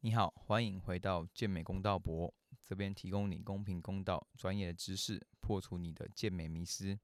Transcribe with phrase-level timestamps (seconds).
[0.00, 2.32] 你好，欢迎回到健美公道博，
[2.64, 6.96] 这边提供你公平公道、专业的知识，破除你的健美迷思。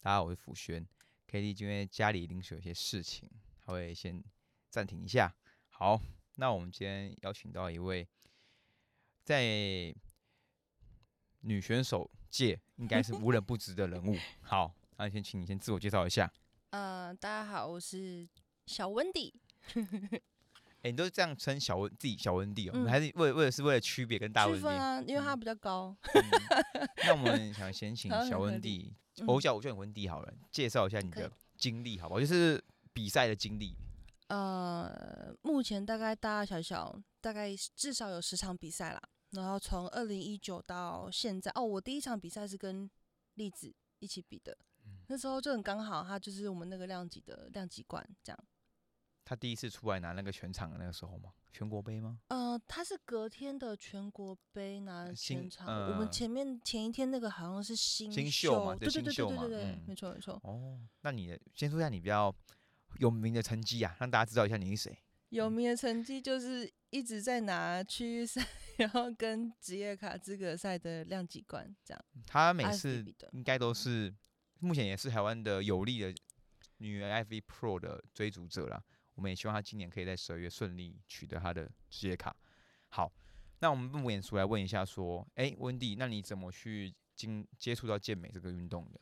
[0.00, 0.86] 大家好，我是辅轩
[1.26, 3.28] ，K D 今天家里临时有些事情，
[3.60, 4.24] 他会先
[4.70, 5.36] 暂停一下。
[5.68, 6.00] 好，
[6.36, 8.08] 那我们今天邀请到一位
[9.22, 9.94] 在
[11.40, 14.16] 女选手界应该是无人不知的人物。
[14.40, 16.32] 好，那先请你先自我介绍一下。
[16.70, 18.26] 呃，大家好，我是
[18.64, 19.34] 小温迪。
[20.88, 22.72] 哎，你都是这样称小温自己小温蒂哦？
[22.74, 25.94] 嗯还是为为了是为了区别跟大温分啊，因为它比较高。
[26.14, 26.22] 嗯
[27.04, 32.20] 那我们想先请小温合蒂，嗯我叫我叫你温蒂好了，介绍一下你的经历好不好？
[32.20, 33.76] 就是比赛的经历。
[34.28, 39.00] 呃，目前大概大大小小，大概至少有十场比赛啦。
[39.30, 42.90] 然后从二零一九到现在，哦，我第一场比赛是跟
[43.34, 48.38] 栗子一起比的，嗯那时候就很刚好，他就是我们那个量级的量级冠这样。
[49.28, 51.30] 他第一次出来拿那个全场的那个时候吗？
[51.52, 52.18] 全国杯吗？
[52.28, 60.40] 呃，他是隔天的全国杯拿新全场，呃我们前面前一天那个好像是新新秀嘛对对对对对对没错没错。
[60.44, 62.34] 哦，那你的先说一下你比较
[63.00, 64.98] 有名的成绩啊，让大家知道一下你是谁。
[65.28, 68.42] 有名的成绩就是一直在拿区域赛，
[68.78, 72.02] 然后跟职业卡资格赛的量级冠这样。
[72.26, 74.14] 他每次应该都是
[74.60, 76.14] 目前也是台湾的有力的
[76.78, 78.82] 女 FV Pro 的追逐者啦。
[79.18, 82.34] 我们也希望他今年可以在十二月顺利取得他的职业卡。
[82.90, 83.12] 好，
[83.58, 89.00] 那我们不免出来问一下，说，哎、温蒂，那你怎么去经接触到健美这个运动的？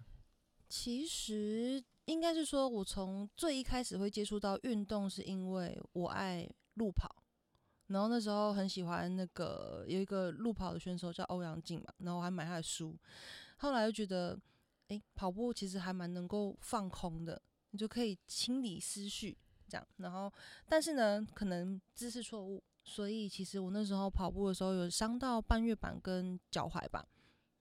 [0.70, 7.14] 其实应该是说，我从最一开始会接触到运动，是因为我爱路跑。
[7.89, 12.97] 然后那时候很喜欢那个有一个路跑的选手叫欧阳靖嘛，然后我还买他的书。
[13.59, 14.41] 后来又觉得，
[14.89, 19.37] 诶，跑步其实还蛮能够放空的，你就可以清理思绪
[19.69, 19.86] 这样。
[19.98, 20.33] 然后，
[20.69, 27.06] 但是呢，可能姿势错误，所以其实我那时候跑步的时候有伤到半月板跟脚踝吧。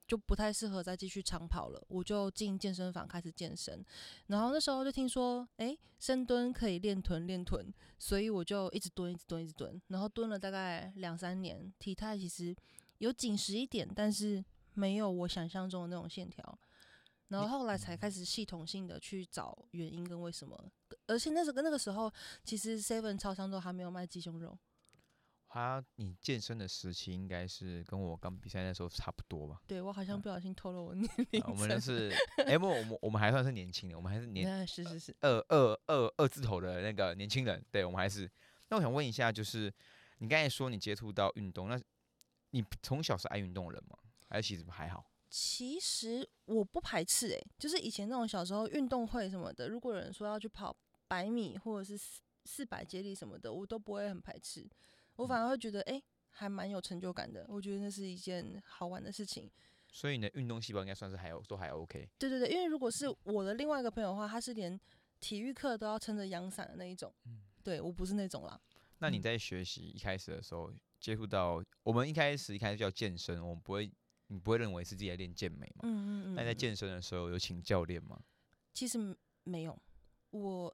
[0.07, 3.83] 就不太适合再继续长跑了，我就进健身房开始健身，
[4.27, 12.55] 然后那时候就听说，哎，深蹲可以练臀练臀，所以我就一直蹲，一直蹲，一直蹲，然后蹲了大概两三年，体态其实
[12.99, 14.45] 有紧实一点，但是
[14.75, 16.55] 没有我想象中的那种线条，
[17.29, 20.55] 然后后来才开始系统性的去找原因跟为什么，
[21.07, 22.11] 而且那时候那个时候，
[22.43, 24.57] 其实 Seven 超商都还没有卖鸡胸肉，
[25.47, 29.61] 他你健身的时期应该是跟我刚比赛那时候差不多吧？
[29.67, 32.11] 对我好像不小心透露我年龄啊我们那是，
[32.45, 38.29] 哎、不，我们我们还算是年轻的，我们还是年那 是是是，二二二二字头的那个年轻人，对我们还是。
[38.69, 39.71] 那我想问一下，就是
[40.17, 41.79] 你刚才说你接触到运动，那
[42.49, 43.97] 你从小是爱运动的人吗？
[44.27, 45.05] 还是其实还好？
[45.29, 50.75] 其实我不排斥诶、就是以前那种小时候运动会什么的，如果有人说要去跑
[51.07, 54.67] 百米或者是四四百接力什么的，我都不会很排斥，
[55.15, 57.45] 我反而会觉得诶、还蛮有成就感的。
[57.49, 59.49] 我觉得那是一件好玩的事情。
[59.91, 62.09] 所以你的运动细胞应该算是还有都还 OK。
[62.19, 64.79] 对对对，因为如果是我的另外一个朋友的话，他是连
[65.19, 68.59] 体育课都要撑着阳伞的那一种，嗯对我不是那种啦。
[68.63, 73.91] 嗯那你在学习一开始的时候接触到，我们一开始一开始叫健身，我们不会，
[74.27, 75.81] 你不会认为是自己在练健美嘛？
[75.83, 76.35] 嗯嗯嗯。
[76.35, 78.17] 那在嗯健身的时候有请教练吗？
[78.73, 78.97] 其实
[79.43, 79.77] 没有，
[80.31, 80.73] 我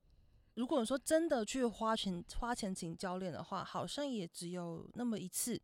[0.55, 5.59] 如果说真的去花钱花钱请教练的话，好像也只有那么一次。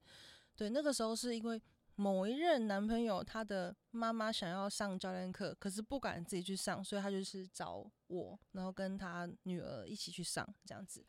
[0.55, 1.61] 对，那个时候是因为
[1.95, 11.05] 某一任男朋友他的妈妈想要上教练课，可是不敢自己去上，所以他就是找我，然后跟他女儿一起去上这样子。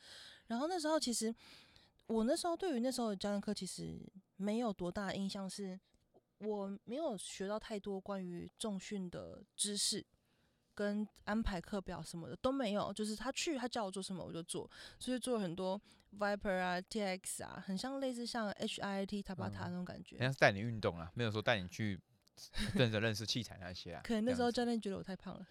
[0.46, 1.34] 然后那时候其实
[2.06, 4.00] 我那时候对于那时候的教练课其实
[4.36, 5.78] 没有多大的印象是。
[6.40, 10.06] 我没有学到太多关于重训的知识，
[10.78, 15.80] 跟安排课表什么的都没有，就是他去他叫我做什么我就做，所以做了很多
[16.16, 20.16] Viper 啊、TX 啊，很像类似像 HIIT 塔巴塔那种感觉。
[20.18, 22.00] 人家是带你运动啊，没有说带你去
[22.74, 24.02] 认识认识器材那些啊。
[24.06, 25.44] 可能那时候教练觉得我太胖了，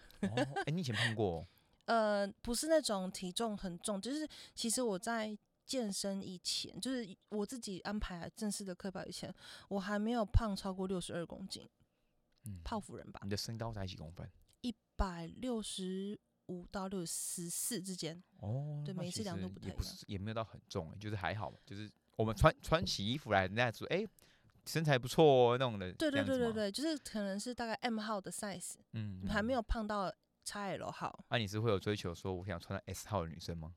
[0.64, 1.46] 哎、你以前胖过、哦？
[1.84, 5.36] 呃，不是那种体重很重，就是其实我在
[5.66, 9.30] 健身以前，就是我自己安排正式的课表以前，
[9.68, 11.68] 我还没有胖超过六十二公斤，
[12.46, 14.26] 嗯，泡芙人吧，你的身高才几公分？
[14.98, 16.18] 一百六十
[16.48, 18.20] 五到六十四之间。
[18.40, 24.04] 哦，对每一次量都不太一样也不是，也没有到很重、欸，就是还好，就是我们穿穿起衣服来，人家说，哎、
[24.66, 25.92] 身材不错哦，那种的。
[25.92, 29.58] 对对对对对，就是可能是大概 M 号的 size，嗯，还没有。
[29.58, 30.12] 有胖到
[30.44, 31.24] XL 号。
[31.30, 33.72] 那、你是会有追求说，我想穿到 S 号的女生吗？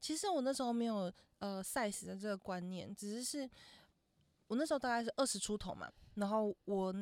[0.00, 3.48] 其实我那时候没有呃 size 的这个观念，只是是
[4.48, 6.92] 我那时候大概是二十出头嘛，然后我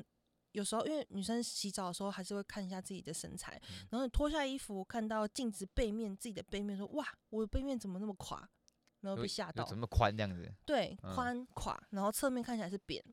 [0.55, 3.61] 有时候因为女生洗澡的时候还是会看一下自己的身材，
[3.91, 8.49] 然后你脱下衣服看到镜子背面自己的背面说哇，我的背面怎么那么垮？
[9.01, 10.51] 然后被吓到怎，么宽这样子？
[10.65, 13.05] 对，嗯宽垮，然后侧面看起来是扁，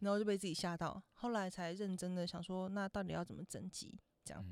[0.00, 3.96] 然后就被自己吓到，后来才认真的想说，那到底要怎么增肌？
[4.24, 4.44] 这样，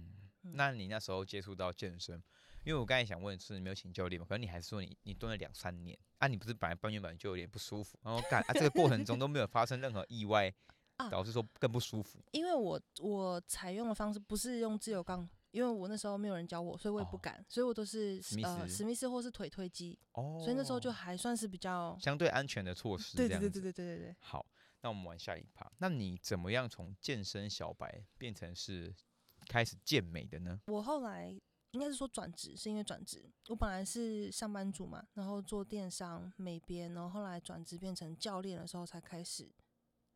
[0.43, 2.23] 那你那时候接触到健身，
[2.64, 4.26] 因为我刚才想问是你没有请教练嘛？
[4.28, 10.55] 可能你还是说你你蹲了两三年啊，你不是本来半月本来就有点不舒服，然后干啊这个过程中都没有发生任何意外，
[11.00, 12.19] 啊导致说更不舒服。
[12.32, 23.17] 因为我我采用的方式不是用自由杠，因为我那时候没有人教我，所以我也不哦敢，所以我都是史密呃史密斯或是腿推机，哦，所以那时候就还算是比较，相对安全的措施。
[23.17, 24.44] 对对对对对对对对，好，
[24.82, 25.70] 那我们玩下一趴。
[25.79, 28.94] 那你怎么样从健身小白变成是
[29.49, 30.61] 开始健美的呢？
[30.67, 31.38] 我后来
[31.73, 33.31] 应该是说转职，是因为转职。
[33.49, 39.50] 我本来是上班族嘛，然后做电商、美编，然后后来转职变成教练的时候，才开始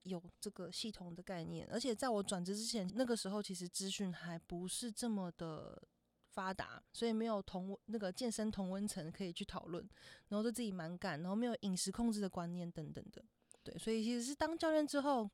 [0.05, 1.69] 有这个系统的概念。
[1.71, 5.83] 而且在我转职之前，那个时候其实资讯还不是这么的
[6.29, 9.87] 发达，所以没有同那个健身同温层可以去讨论，
[10.29, 13.25] 然后对自己蛮赶，然后没有饮食控制的观念等等的。
[13.63, 15.31] 对，所以其实是当教练之后，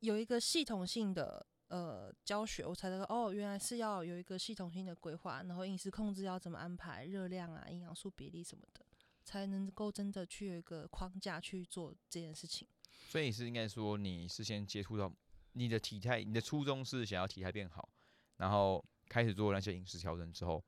[0.00, 8.84] 有一个系统性的呃教学，我才知道哦，原来是要有一个系统性的规划，然后饮食控制要怎么安排，热量啊、营养素比例什么的，
[9.22, 12.66] 才能够真的去有一个框架去做这件事情。
[13.08, 15.10] 所以是应该说你是先接触到
[15.52, 17.88] 你的体态，你的初衷是想要体态变好，
[18.36, 20.62] 然后开始做那些饮食调整之后，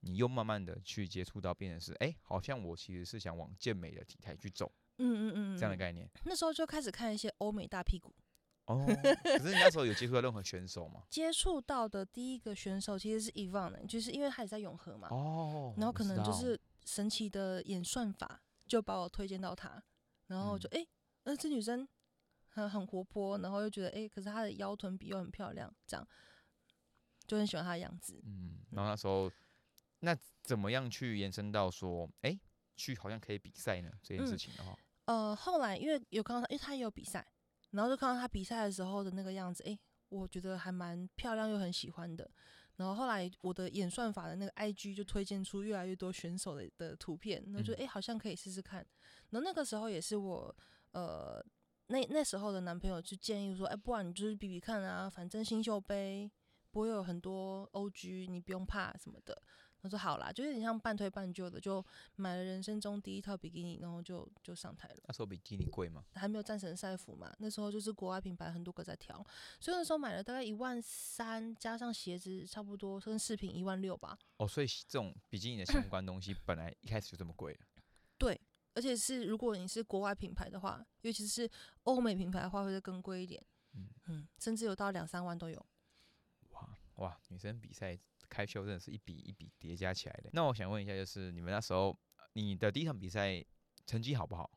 [0.00, 6.08] 你又慢慢的去接触到变成是，哎、好像我其实是想往健美的体态去走嗯嗯嗯，嗯这样的概念。
[6.24, 8.14] 那时候就开始看一些欧美大屁股，
[8.66, 8.84] 哦，
[9.22, 11.02] 可是你那时候有接触到任何选手吗？
[11.10, 19.82] 接触到的第一个选手其实是 Evan，就是因为他也在永和嘛，哦，然后可能就是神奇的演算法就把我推荐到他，
[20.26, 20.88] 然后就嗯诶，
[21.24, 21.86] 那、这女生
[22.48, 26.06] 很很活泼，然后又觉得诶，可是她的腰臀比又很漂亮，这样
[27.26, 28.20] 就很喜欢她的样子。
[28.24, 29.30] 嗯，然后那时候
[30.00, 32.38] 那怎么样去延伸到说，哎、
[32.76, 34.76] 去好像可以比赛呢这件事嗯情的话，
[35.06, 37.26] 呃，后来因为有看到她，因为他也有比赛，
[37.70, 39.78] 然后就看到她比赛的时候的那个样子，诶，
[40.08, 42.28] 我觉得还蛮漂亮又很喜欢的。
[42.76, 48.84] 然后后来我的演算法的那个 IG 就推荐出越来越多选手的的图片，那就嗯诶，好像可以试试看。
[49.30, 50.54] 然后那个时候也是我
[50.92, 51.44] 呃
[51.88, 56.30] 那那时候的男朋友就建议说，哎，不然你就是比比看啊，反正新秀杯
[56.70, 59.42] 不会有很多 OG，你不用怕什么的。
[59.82, 61.84] 他说好啦，就有点像半推半就的，就
[62.14, 64.96] 买了人生中第一套比基尼，然后就就上台了。
[65.08, 66.04] 那时候比基尼贵吗？
[66.14, 69.16] 还没有战神赛服嘛，那时候就是国外品牌很多个在挑，
[69.58, 74.16] 所以那时候买了大概一万三，加上鞋子差不多跟饰品一万六吧。
[74.36, 77.58] 哦，所以这种比基尼的相关东西本来一开始就这么贵了。
[78.74, 81.48] 而且是如果你是国外品牌的话，尤其是
[81.84, 83.42] 欧美品牌的话，会更贵一点，
[83.74, 85.66] 嗯嗯，甚至有到两三万都有。
[86.50, 87.98] 哇哇，女生比赛
[88.28, 90.30] 开秀真的是一笔一笔叠加起来的。
[90.32, 93.44] 那我想问一下，就是你们那时候呃你的第一场比赛
[93.86, 94.50] 成绩好不好？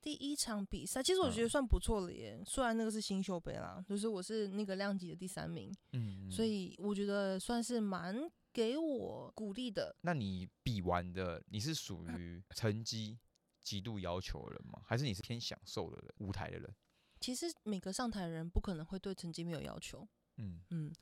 [0.00, 9.94] 第一场比赛，其实我觉得嗯算不错了耶，虽然那个是新秀杯啦，就是我是那个量级的第三名，嗯，所以我觉得算是蛮给我鼓励的。
[10.00, 13.18] 那你比完的你是属于成绩
[13.60, 14.80] 极度要求的人吗？
[14.86, 16.72] 还是你是偏享受的人，舞台的人？
[17.20, 20.06] 其实每个上台的人不可能会对成绩没有要求，
[20.36, 20.92] 嗯，嗯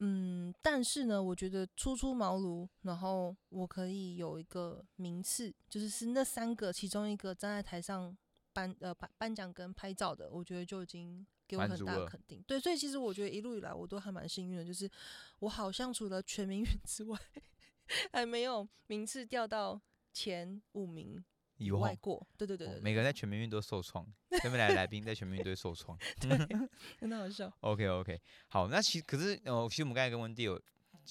[0.00, 8.16] 嗯，但是呢，我觉得初出茅庐，然后我可以有一个名次，就是是那三个其中一个站在台上
[8.52, 12.42] 颁呃颁颁奖跟拍照的，我觉得就已经给我很大的肯定。
[12.46, 14.90] 对，所以其实我觉得一路以来我都还蛮幸运的，就是
[15.40, 17.18] 我好像除了全民运之外，
[18.12, 19.80] 还没有名次掉到
[20.12, 21.22] 前五名
[21.56, 22.26] 以外过。
[22.36, 25.98] 对对对对每个人在全民运都受创，这边来的来宾在全民运都受创。
[26.98, 27.52] 真的好笑。
[27.60, 30.60] OK OK，好，那其可是呃，其实我们刚才跟温蒂有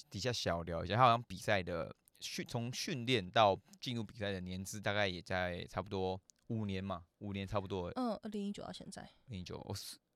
[0.10, 9.60] 底下小聊一下，他好像比赛的训从训练到进入比赛的年资大概也在差不多五年嘛，五年差不多嗯，二零一九到现在，零九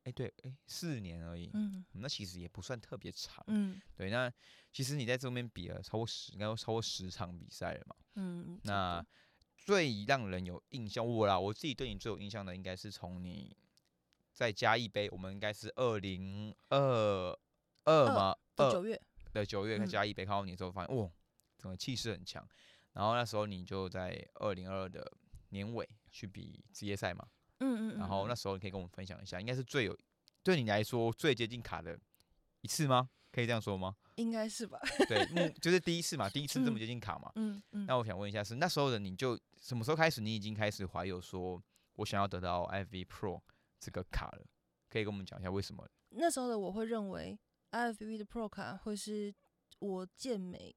[0.08, 3.44] 哎对哎四年而已，嗯那其实也不算特别长。
[3.48, 4.32] 嗯对，那
[4.72, 7.96] 其实你在这边比了超过十，应该超过十场比赛了嘛。
[8.16, 9.06] 嗯，那
[9.58, 13.58] 最让人有印象，我啦，我自己对你最有印象的，应该是从你
[14.32, 17.38] 在加一杯，我们应该是二零二
[17.84, 19.02] 二嘛，二到九月，
[19.34, 21.12] 的九月开嗯嘉义杯看到你之后，发现哇，
[21.58, 22.48] 整个气势很强。
[22.94, 25.12] 然后那时候你就在二零二二的
[25.50, 27.28] 年尾去比职业赛嘛，
[27.60, 29.98] 嗯嗯嗯，然后嗯那时候你可以跟我们分享一下，应该是最有
[30.44, 32.00] 对你来说最接近卡的
[32.62, 33.10] 一次吗？
[33.32, 33.96] 可以这样说吗？
[34.16, 34.80] 应该是吧？
[35.08, 37.32] 对，目就是第一次嘛， 第一次这么嗯接近卡嘛。
[37.36, 41.62] 嗯嗯，那我想问一下，是那时候的你就什么时候开始，你已经开始怀有说
[41.96, 43.40] 我想要得到 IV Pro
[43.80, 44.46] 这个卡了？
[44.90, 45.88] 可以跟我们讲一下为什么？
[46.10, 47.38] 那时候的我会认为
[47.72, 49.34] IFBB 的 Pro 卡会是
[49.80, 50.74] 我健美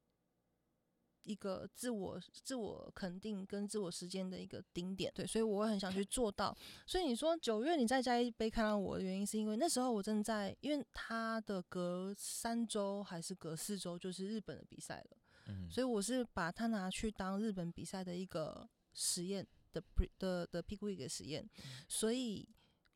[1.22, 6.56] 一个自我自我肯定跟自我时间的一个顶点，对，所以我会很想去做到。
[6.86, 21.48] 所以你说九月你再加一杯看到我的原因，是因为那时候我正在，因为他的隔三周还是隔四周就是日本的比赛了，嗯，所以我是把它拿去当日本比赛的一个实验的 pre 的的 peak week 的实验，
[21.86, 22.48] 所以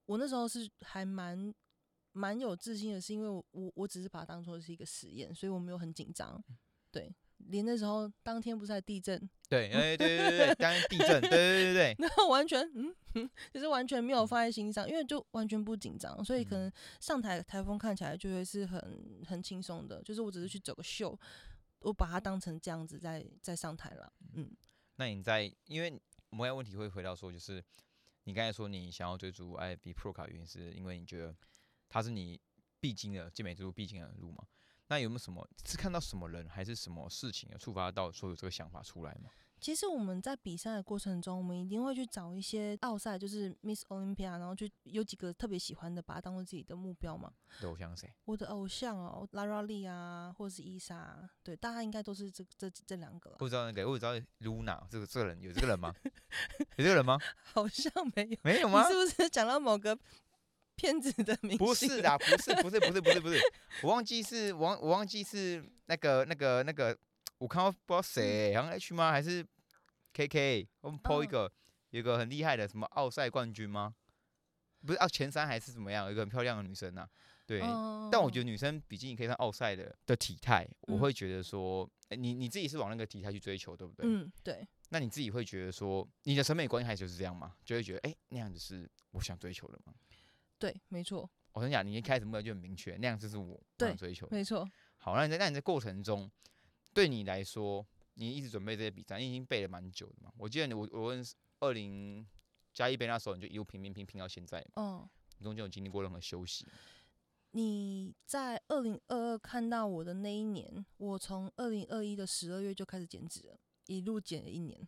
[0.07, 1.54] 我那时候是还蛮
[2.12, 6.43] 蛮有自信的，是因为我我我只是把它当做是一个实验，所以我没有很紧张，
[6.90, 7.14] 对。
[7.49, 12.95] 连那时候当天不是还地震，对，哎，对对对对，当天地震，对对对对，然后 完全嗯，
[13.53, 16.71] 就是完全没有放在心上，因为就完全不紧张，所以可能
[17.01, 21.19] 上台台风看起来就会是很很轻松的，就是我只是去走个秀，
[21.81, 24.51] 我把它当成这样子在在上台了，嗯。
[24.97, 27.63] 那你在，因为我们问题会回到说，就是
[28.25, 31.35] 你刚才说你想要追逐 IB Pro 卡，原因是因为你觉得
[31.89, 32.41] 它是你
[32.79, 34.47] 必经的健美之路必经的路嘛？
[34.88, 39.31] 那有没有什么是看到什么人还是什么事情触发到说有这个想法出来吗？
[39.61, 47.33] 其实我们在比赛的过程中，我们一定会去找一些奥赛，就是 Miss Olympia，然后就有几个特别喜欢的，把它当做自己的目标嘛。
[47.62, 48.12] 偶像谁？
[48.26, 53.31] 我的偶像哦，Lara Lee 啊，或者是伊莎，对，大家应该都是这这这两个。
[53.38, 55.95] 不知道那个，我知道 Luna 这个这个人有这个人吗？
[56.76, 57.19] 有这个人吗？
[57.55, 58.83] 好像没有，没有吗？
[58.87, 59.99] 你是不是讲到某个？
[60.76, 63.40] 骗子的名不是的，不是，不是，不是，不是，不是，
[63.83, 66.97] 我忘记是忘，我忘记是那个那个那个，
[67.38, 69.11] 我看到不知道谁，好像 H 吗？
[69.12, 69.45] 还是
[70.12, 70.66] KK？
[70.81, 71.50] 我们 PO 一个，
[71.90, 73.95] 有个很厉害的什么奥赛冠军吗？
[74.87, 76.11] 不是啊，前三还是怎么样？
[76.11, 77.09] 一个很漂亮的女生呐，
[77.47, 77.61] 对。
[78.12, 84.04] 但我觉得女生比基尼可以看奥赛的的体态，我会觉得说，你你自己是往那个体态去追求，对不对？
[84.07, 84.66] 嗯，对。
[84.90, 87.54] 那你自己会觉得说，你的审美观还就是这样吗？
[87.64, 89.95] 就会觉得，哎，那样子是我想追求的吗？
[90.64, 91.28] 对，没错。
[91.52, 94.26] 我跟你讲，你一开始目标就很明确，那样就是我想追求。
[94.30, 94.66] 没错。
[94.97, 96.30] 好，那你在那你在过程中，
[96.94, 100.33] 对你来说，你一直准备这些比赛，你已经背了蛮久的嘛？
[100.38, 101.23] 我记得你，我我问
[101.61, 102.26] 二零
[102.73, 104.66] 加一杯那时候，你就一路拼拼拼拼到现在。
[104.76, 105.06] 嗯。
[105.37, 106.66] 你中间有经历过任何休息？
[107.50, 114.80] 你在二零二二看到我的那一年，我从二零二一的十二月就开始减脂了，一路减了一年，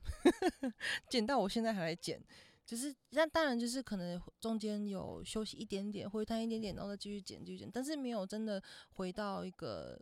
[1.10, 2.20] 减到我现在还在减。
[2.66, 8.60] 就是，那当然就是可能中间有休息一点点，回弹一点点，然后再继续减，继续减，但是没有真的
[8.94, 9.96] 回到一个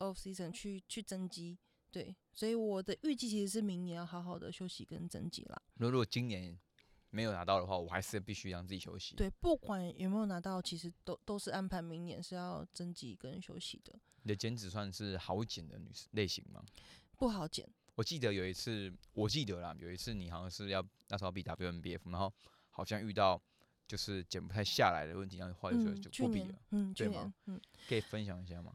[0.00, 1.58] off season 去去增肌，
[1.90, 5.62] 对，所以我的预计其实是明年要好好的休息跟增肌啦。
[5.76, 6.58] 如果今年
[7.08, 9.16] 没有拿到的话，我还是必须让自己休息。
[9.16, 13.98] 对，不管有没有拿到，其实都都是安排明年是要增肌跟休息的。
[14.22, 16.62] 你的减脂算是好减的女类型吗？
[17.16, 17.66] 不好减。
[17.96, 22.32] 我记得有一次，我记得啦，有一次你好像是要那时候比 WNBF，然后
[22.70, 23.40] 好像遇到
[23.86, 27.32] 就是减不太下来的问题，然后后来就就不比了，嗯，对吗？
[27.46, 28.72] 嗯，可以分享一下吗？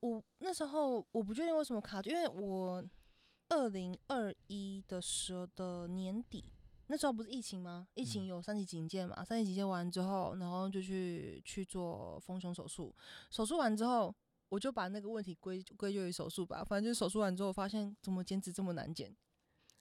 [0.00, 2.84] 我那时候我不确定为什么卡，因为我
[3.48, 6.52] 二零二一的时候的年底，
[6.88, 7.86] 那时候不是疫情吗？
[7.94, 12.92] 疫情有三级警戒嘛，三级警戒完之后，然后就去去做丰胸手术，
[13.30, 14.12] 手术完之后。
[14.48, 19.14] 我就把那个问题归归咎于手术吧，反正就是手术完之后发现怎么减脂这么难减。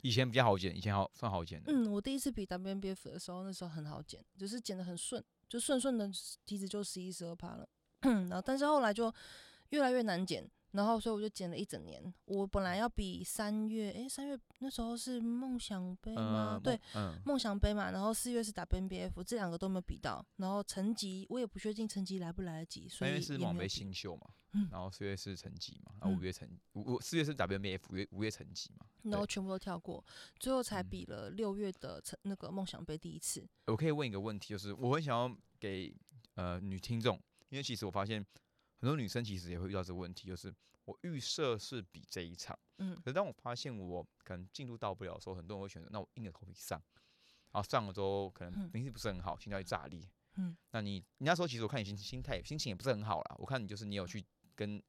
[0.01, 1.71] 以前比较好减，以前好算好减的。
[1.71, 6.09] 嗯，我第一次比 WNBF 的时候，那时候很好减，就是减的很顺，就顺顺的
[6.45, 7.67] 体脂就十一十二趴了。
[8.01, 9.11] 然后但是后来就
[9.69, 10.49] 越来越难减。
[10.75, 12.13] 然后，所以我就减了一整年。
[12.25, 16.59] 我本来要比三月，诶，三月那时候是梦想杯吗？
[16.61, 16.77] 对，
[17.25, 17.91] 梦想杯嘛。
[17.91, 20.25] 然后四月是打 BNBF，这两个都没有比到。
[20.35, 22.89] 然后成绩我也不确定成绩来不来得及。
[22.89, 24.27] 所以三月是梦杯新秀嘛，
[24.69, 28.85] 然后四月是成绩嘛，然后五月成五四月是 WNBF，五月五月成绩嘛。
[29.03, 30.03] 然后全部都跳过，
[30.39, 33.47] 最后才比了六月的成那个梦想杯第一次。
[33.67, 35.95] 我可以问一个问题，就是我很想要给
[36.33, 37.17] 呃女听众，
[37.49, 38.25] 因为其实我发现。
[38.85, 46.79] 很多女生其实也会遇到这个问题，就是我预设是比这一场，嗯，可是当我发现我可能进度到不了的时候，很多人会选择那我硬着头皮上，
[47.51, 54.23] 然后上了之后可能名气不是很好，心跳一炸裂，嗯，那你你那时候其实我看你心心态心情也不是很好啦，我看你就是你有去
[54.53, 54.79] 跟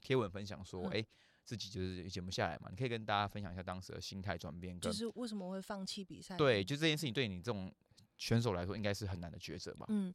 [0.00, 1.04] 贴文分享说，哎，
[1.44, 6.34] 自己就是减不下来嘛，你可以跟大家分享一下当时的心态转变，就是为什么会放弃比赛？
[6.38, 7.70] 对，就这件事情对你这种
[8.16, 9.84] 选手来说应该是很难的抉择吧？
[9.90, 10.14] 嗯，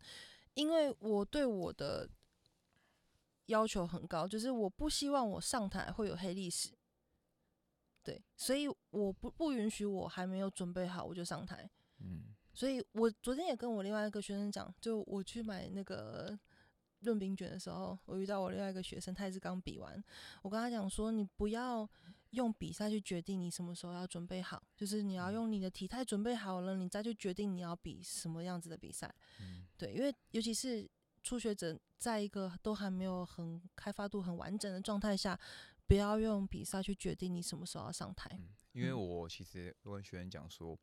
[0.55, 2.09] 因为我对我的。
[3.49, 6.69] 要求很高，就是我不希望我上台会有黑历史，
[8.03, 16.37] 对，所以我不不允许我还没有准备好我就上台，嗯，所以我昨天也跟我另外一个学生讲，就我去买那个
[16.99, 20.01] 润饼卷的时候，我遇到我另外一个学生，他也是刚比完，
[20.43, 21.89] 我跟他讲说，你不要
[22.29, 30.87] 用比赛去决定你什么时候要准备好，就是你要用你的体态准备好了，你再去决定你要比什么样子的比赛，嗯，对，因为尤其是。
[31.21, 35.39] 初学者在一个都还没有很开发度很完整的状态下，
[35.85, 38.29] 不要用比赛去决定你什么时候要上台。
[38.33, 40.77] 嗯，因为嗯我其实有跟学员讲说，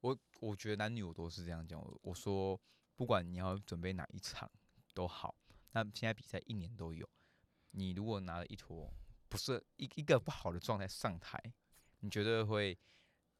[0.00, 2.60] 我我觉得男女我都是这样讲，我我说
[2.94, 4.50] 不管你要准备哪一场
[4.94, 5.34] 都好，
[5.72, 7.08] 那现在比赛一年都有，
[7.72, 8.92] 你如果拿了一坨
[9.28, 11.40] 不是一一个不好的状态上台，
[12.00, 12.78] 你觉得会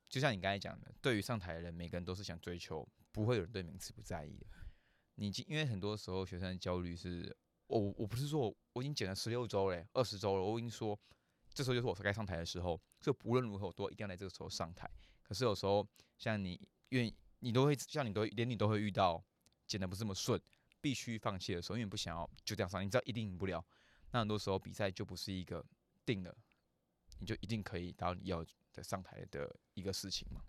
[0.08, 4.46] 就像你刚才讲的，对于上台的人，每个人都是想追求，不会有人对名次不在意的。
[5.16, 10.98] 你今因为很多时候学生的焦虑是，我我不是说我我已经减了十六周嘞，二十周了，我已经说
[11.52, 14.90] 这时候就是我该上台的时候，所以不论如何我都一定要在这个时候上台。
[15.22, 15.86] 可是有时候
[16.18, 19.24] 像你愿，你都会像你都连你都会遇到
[19.66, 20.40] 减的不是这么顺，
[20.80, 23.64] 必须放弃的时候，因为不想要就这样上，你知道一定赢不了。
[24.10, 25.64] 那很多时候比赛就不是一个
[26.04, 26.36] 定了，
[27.18, 30.42] 你就一定可以达到你要的上台的一个事情嘛。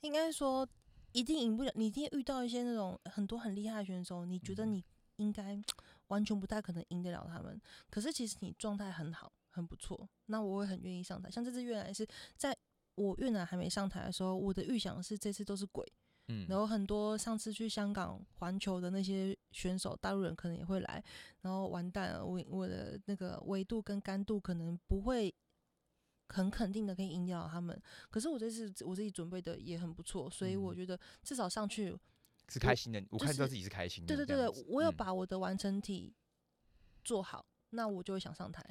[0.00, 0.66] 应该说
[1.12, 4.74] 一定赢不了，你一定遇到一些那种很多很厉害的选手，你觉得嗯。
[4.74, 4.84] 你
[5.16, 5.60] 应该
[6.08, 11.30] 完全不太可能赢得了他们，可是其实你状态很好，很不错，那我会很愿意上台。
[11.30, 12.06] 像这次越南是
[12.38, 12.56] 在
[12.94, 15.86] 我越南还没上台的时候，我的预想是这次都是鬼，
[16.28, 21.04] 嗯，然后很多上次去香港环球的那些选手，大陆人可能也会来，
[21.42, 25.34] 然后完蛋了，我我的那个维度跟干度可能不会
[26.30, 27.80] 很肯定的可以引导他们。
[28.08, 31.96] 可是我这次我自己准备的也很不错，所以我嗯觉得至少上去，
[32.48, 34.08] 是开心的，我就是看到自己是开心的。
[34.08, 36.14] 对对对对我有嗯把我的完成体
[37.04, 38.64] 做好，那我就会想上台。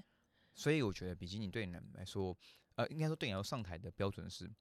[0.55, 2.37] 所以我觉得比基尼对你来说，
[2.75, 4.51] 呃，应该说对你来说上台的标准是，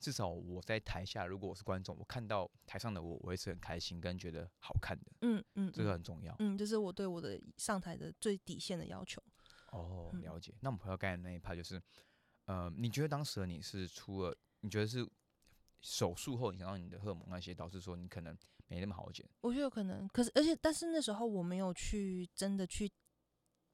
[0.00, 6.34] 至少我在台下，如果我是观众，我看到台上的我，我也是很开心跟觉得好看的，嗯嗯，这个嗯很重要。
[6.40, 9.22] 嗯，这是我对我的上台的最底线的要求。
[9.70, 10.54] 哦，嗯了解。
[10.60, 11.80] 那我们回到刚才那一趴，就是，
[12.46, 15.08] 呃，你觉得当时的你是出了，你觉得是
[15.80, 18.36] 手术后影响到你的荷尔蒙那些，导致说你可能
[18.66, 19.26] 没那么好减？
[19.40, 22.90] 我觉得有可能，可是而且但是那时候我没有去真的去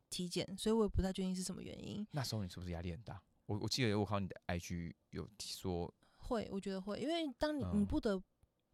[0.08, 2.06] 体检，所以我也不太确定是什么原因。
[2.10, 3.22] 那时候你是不是压力很大？
[3.46, 8.22] 我我记得我看到你的 IG 有说，会，我觉得会，因为当你你嗯不得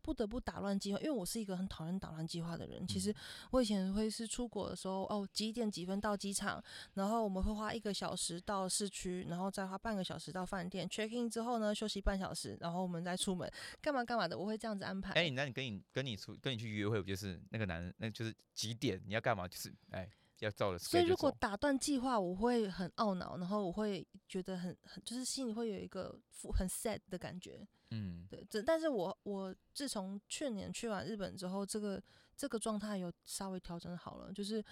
[0.07, 2.87] 不得不打乱计划，因为我是一个很讨厌打乱计划的人。
[2.87, 3.15] 其实嗯
[3.51, 6.63] 我以前会是出国的时候，哦几点几分到机场，
[6.95, 15.13] 然后我们会花一个小时到市区，然后再花半个小时到饭店 check in 之后呢，休息半小时，然后我们再出门干嘛干嘛的，我会这样子安排。
[15.15, 19.49] 哎、那你跟你跟你出跟你去约会，不就是那个男人，那就是几点你要干嘛？
[19.49, 26.17] 就是哎，要照着 schedule 所以如果打断计划，我会很懊恼，然后我会觉得很很就是心里会有一个
[26.55, 27.67] 很 sad 的感觉。
[27.97, 32.03] 嗯，对，这但是我我自从去年去完日本之后，这个
[32.37, 34.63] 这个状态有稍微调整好了，就是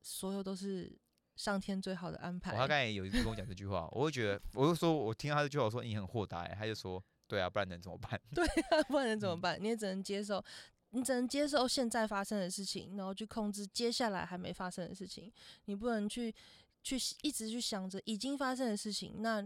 [0.00, 0.92] 所有都是
[1.36, 2.52] 上天最好的安排。
[2.52, 8.20] 我他刚才有一次跟我讲这句话，我会觉得，我就说我听到他这句话，我说你很豁达、欸，他就说，对啊，不然能怎么办？
[8.34, 9.58] 对啊不然能怎么嗯办？
[9.62, 10.42] 你也只能接受，
[10.90, 15.32] 你只能接受现在发生的事情，然后去控制接下来还没发生的事情。
[15.66, 16.34] 你不能去
[16.82, 19.42] 去一直去想着已经发生的事情，那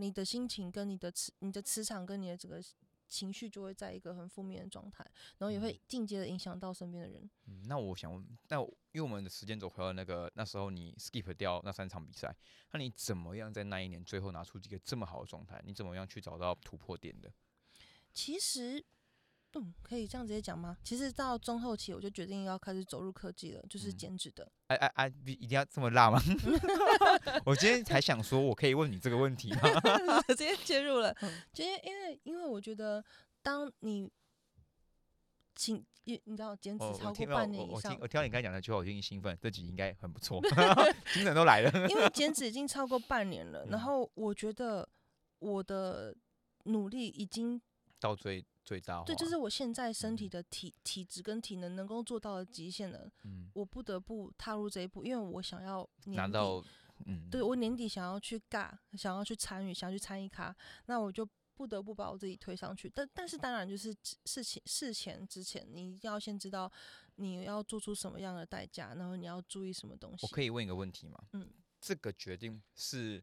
[0.00, 2.60] 你的心情跟你的磁、你的磁场跟你的整个
[3.06, 5.04] 情绪就会在一个很负面的状态，
[5.38, 7.28] 然后也会间接的影响到身边的人。
[7.46, 12.34] 嗯，那我想问，那我因为我们的时间轴回到那个那时候你 skip 掉那三场比赛，
[12.72, 15.60] 那你怎么样在那一年最后拿出一个这么好的状态？
[15.64, 17.32] 你怎么样去找到突破点的？
[18.12, 18.84] 其实，
[19.54, 20.76] 嗯，可以这样直接讲吗？
[20.84, 24.50] 其实到中后期，我就决定要开始走入科技了，就是嗯减脂的。
[24.68, 26.20] 哎哎哎，必一定要这么辣吗？
[27.44, 29.60] 我今天才想说，我可以问你这个问题吗？
[30.28, 31.12] 直接切入了
[31.52, 33.04] 今天因为因为我觉得，
[33.42, 34.08] 当你
[35.56, 40.40] 请你你知道减脂超过半年以上我听我，听到你刚才讲的句话，我就已经兴奋，这集应该很不错，
[41.12, 41.88] 精神都来了。
[41.88, 44.88] 因为减脂已经超过半年了，嗯然后我觉得
[45.40, 46.14] 我的
[46.64, 47.60] 努力已经
[47.98, 56.62] 到最最大化，对，就是我现在身体嗯的体体质跟体能能够做到的极限了，嗯，我不得不踏入这一步，因为我想要拿到
[57.06, 60.54] 嗯，对我年底想要去尬，想要去参与，想要去参与咖，
[60.86, 62.90] 那我就不得不把我自己推上去。
[62.94, 63.94] 但但是当然就是
[64.24, 66.70] 事情事前之前，你一定要先知道
[67.16, 70.28] 你要做出什么样的代价，然后你要注意什么东西我。
[70.28, 71.18] 可以问一个问题吗？
[71.32, 71.48] 嗯，
[71.80, 73.22] 这个决定是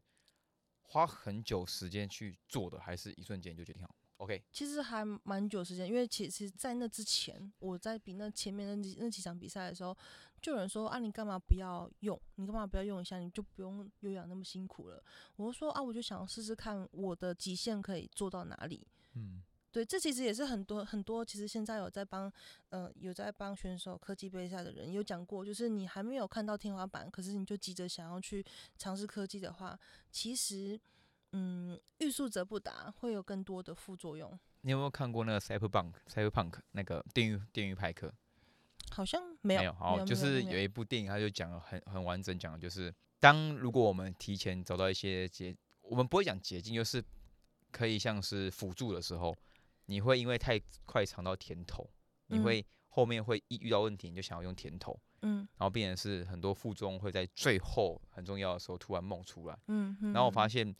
[0.82, 9.96] 花很久时间去做的，还是一瞬间就决定好？OK，其实还蛮久时间，因为其实，在那之前，我在比那前面那几那几场比赛的时候，
[10.40, 12.20] 就有人说啊，你干嘛不要用？
[12.36, 13.18] 你干嘛不要用一下？
[13.18, 15.02] 你就不用有氧那么辛苦了。
[15.36, 18.86] 我就说啊，我就想要试试看我的极限可以做到哪里。
[19.14, 22.32] 嗯，对，这其实也是很多很多，其实现在有在帮
[22.70, 28.44] 呃有在帮选手科技杯赛的人有讲过，就是你还没有看到天花板，可是你就急着想要去
[28.76, 29.78] 尝试科技的话，
[30.10, 30.78] 其实
[31.32, 34.38] 嗯欲速则不达，会有更多的副作用。
[34.62, 38.12] 你有没有看过那个 Cyberpunk Cyberpunk 那个电狱电狱派克？
[38.90, 47.04] 好像没有，没有，好，就是有有一部电影，他就讲了很很完整，讲的就是当如果我们提前找到一些捷，我们不会讲捷径，就是
[47.70, 49.36] 可以像是辅助的时候，
[49.86, 51.88] 你会因为太快尝到甜头，
[52.28, 59.58] 你嗯会后面会一遇到问题你就想要用甜头，嗯然后变成是很多副作用会在最后很重要的时候突然冒出来。
[59.66, 60.74] 嗯嗯，然后我发现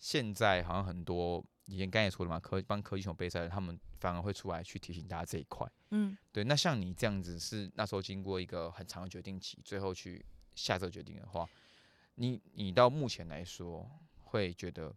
[0.00, 5.70] 现现在好像很多以前刚才说的嘛，科帮科技熊备赛的，他们反而会出来去提醒大家这一块。
[5.90, 11.48] 嗯对，那像你这样子是那时候经过一个很长的决定期，最后去下这个决定的话，
[12.16, 13.88] 你你到目前来说
[14.24, 14.92] 会觉得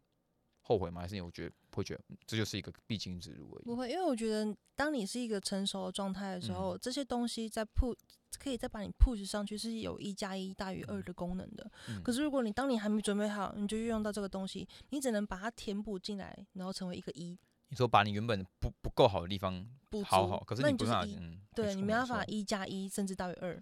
[0.63, 1.01] 后悔吗？
[1.01, 3.65] 还是你会觉得会觉得嗯这就是一个必经之路而已？
[3.65, 7.95] 不会，因为我觉得当你是一个成熟的状态的时嗯候，这些东西在 push
[8.39, 11.69] 可以再把你 push 上去，是有一加一大于二的功能的。
[11.89, 17.37] 嗯可是如果你当你还没准备好，你就运用到这个东西，你只能把它填补进来，然后成为一个一
[17.69, 23.61] 你说把你原本不不够好的地方不好好，可是那你不就是一，办法嗯，对你没办法一，一加一甚至大于二。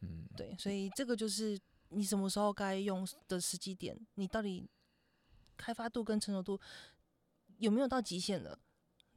[0.00, 1.58] 嗯，对，所以这个就是
[1.90, 4.66] 你什么时候该用的时机点，你到底
[5.60, 6.58] 开发度跟成熟度
[7.58, 8.58] 有没有到极限了？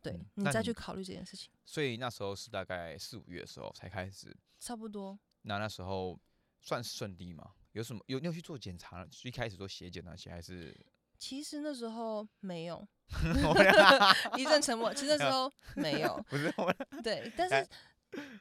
[0.01, 5.17] 对嗯你再去考虑这件事情，所以那时候是大概四五月的时候才开始，差不多。
[5.43, 6.19] 那那时候
[6.59, 7.51] 算顺利吗？
[7.71, 9.07] 有什么有你有去做检查？
[9.23, 10.75] 一开始做血检那些还是？
[11.17, 12.85] 其实那时候没有，
[14.37, 14.93] 一阵沉默。
[14.93, 17.65] 其实那时候 没有，不是我对，但是，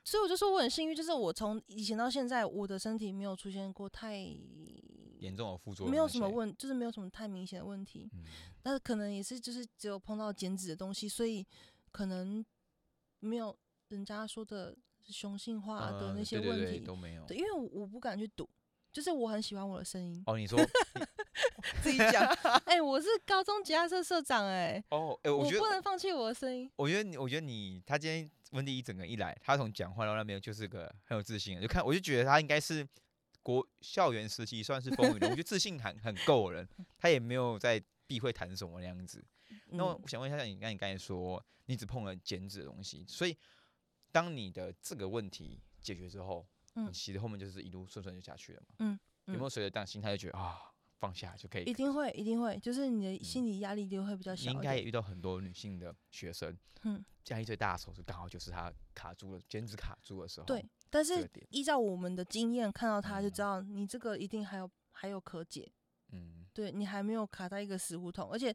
[0.04, 4.16] 所以我就说我很幸运，就是我从以前到现在，我的身体没有出现过太
[5.22, 8.10] 严重的副作用，没有什么，问，就是没有什么太明显的问题。
[8.12, 8.24] 嗯，
[8.62, 11.46] 但是可能也是就是只有碰到减脂的东西，所以
[11.90, 12.44] 可能
[13.20, 13.56] 没有
[13.88, 16.80] 人家说的雄性化的呃那些问题。
[16.80, 17.24] 都没有。
[17.26, 18.48] 对，因为我我不敢去赌，
[18.92, 20.58] 就是我很喜欢我的声音，哦，你说
[21.82, 22.24] 自己讲。
[22.64, 26.70] 哎、我是高中吉他社社长、哎，哦，哎，我我觉得，不能放弃我的声音。
[26.76, 32.86] 我觉得你，我觉得你，他今天温迪一整个一来，他从讲话到那边就是个很有自信，就看我就觉得他应该是
[33.42, 39.24] 国校园时期算是风云人，我觉得自信很很够的人，他也没有在避讳谈什么那样子。
[39.66, 43.36] 那我嗯想问一下，像你刚你刚才说，你只碰了减脂的东西，所以
[44.10, 48.74] 当你的这个问题解决之后，你嗯其实后面就是一路顺顺就下去了嘛？
[48.78, 50.71] 嗯有没有随着这样心态就觉得啊，
[51.02, 51.74] 放下就可以一？
[51.74, 54.52] 定会，一定会，就是你的心理压力一定会比较小。
[54.52, 60.46] 应该也遇到很多女性的学生，嗯，压力最大的时候是刚好就是她卡住了，减脂卡住的时候。
[60.46, 65.68] 对，但是依照我们的经验，看到她就知嗯道你这个一定还有还有可解。
[66.12, 68.54] 嗯对你还没有卡在一个死胡同，而且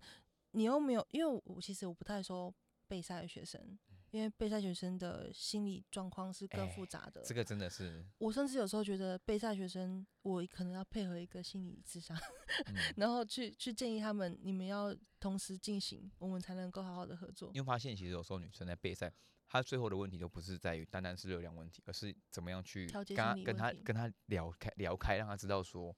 [0.52, 2.54] 你又没有，因为我其实我不太说
[2.88, 3.78] 备赛的学生，
[4.18, 7.22] 因为备赛学生的心理状况是更哎复杂的。
[7.24, 12.18] 这个真的是，我甚至有时候觉得备赛学生，我可能要配合一个心理智商，
[12.66, 17.52] 嗯，然后去去建议他们，你们要同时进行，我们才能够好好的合作。
[17.54, 19.14] 你会发现其实有时候女生在备赛，
[19.48, 25.96] 她最后的问题都不是在于单单是热量问题，而是怎么样去调节跟她跟她跟她聊开聊开，让她知道说，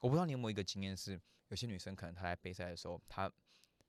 [0.00, 1.20] 我不知道你有没有一个经验是，
[1.50, 3.30] 有些女生可能她在备赛的时候，她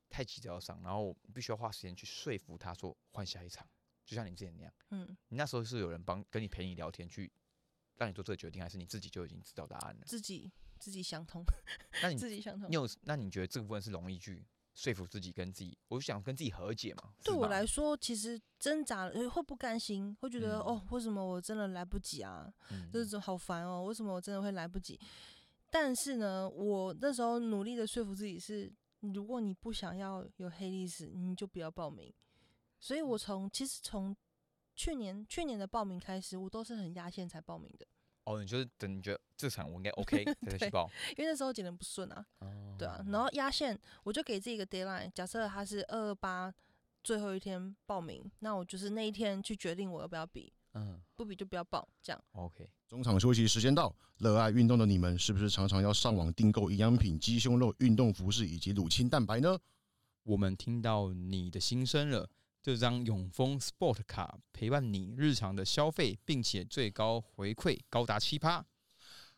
[0.10, 3.68] 太急着要上，然后必须要花时间去说服他说换下一场，
[4.06, 7.32] 就像你之前那样，嗯，你那时候是有人帮跟你陪你聊天去
[7.96, 10.02] 让你做这个决定，还是你自己就已经知道答案了？
[10.06, 11.44] 自己自己想通，
[12.02, 12.74] 那你自己想通你。
[12.76, 17.14] 有那你觉得这部分是容易去说服自己跟自己，我就想跟自己和解嘛？
[17.24, 22.52] 对我来说，其实挣扎会不甘心，会觉得、嗯哦，为什么我真的来不及啊？
[22.72, 24.98] 嗯这种好烦哦，为什么我真的会来不及？
[25.70, 32.14] 但是呢，我那时候努力的说服自己是，如果你不想要有黑历史，你就不要报名。
[32.80, 34.16] 所以我从其实从
[34.76, 37.86] 去年去年的报名开始，我都是很压线才报名的，
[38.24, 42.76] 哦，你就是等你觉得这场我应该 OK 再去报，因为那时候剪的不顺啊，哦。
[42.78, 46.54] 对啊，然后压线我就给自己一个 deadline，假设他是二二八
[47.04, 52.24] 最后一天报名，那我就是那一天去决定我要不要比，嗯不比就不要报，这样。
[52.32, 59.58] OK，中场休息时间到，热爱运动的你们是不是常常要上网订购营养品、鸡胸肉、运动服饰以及乳清蛋白呢？
[60.24, 62.30] 我们听到你的心声了。
[62.62, 68.66] 这张永丰 Sport 卡陪伴你日常的消费，并且最高回馈高达七趴。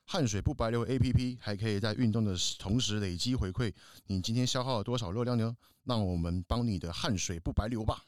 [0.06, 3.72] 汗水不白流 APP 还可以在运动的同时累积回馈，
[4.08, 5.56] 你今天消耗了多少热量呢？
[5.84, 8.04] 让我们帮你的汗水不白流吧。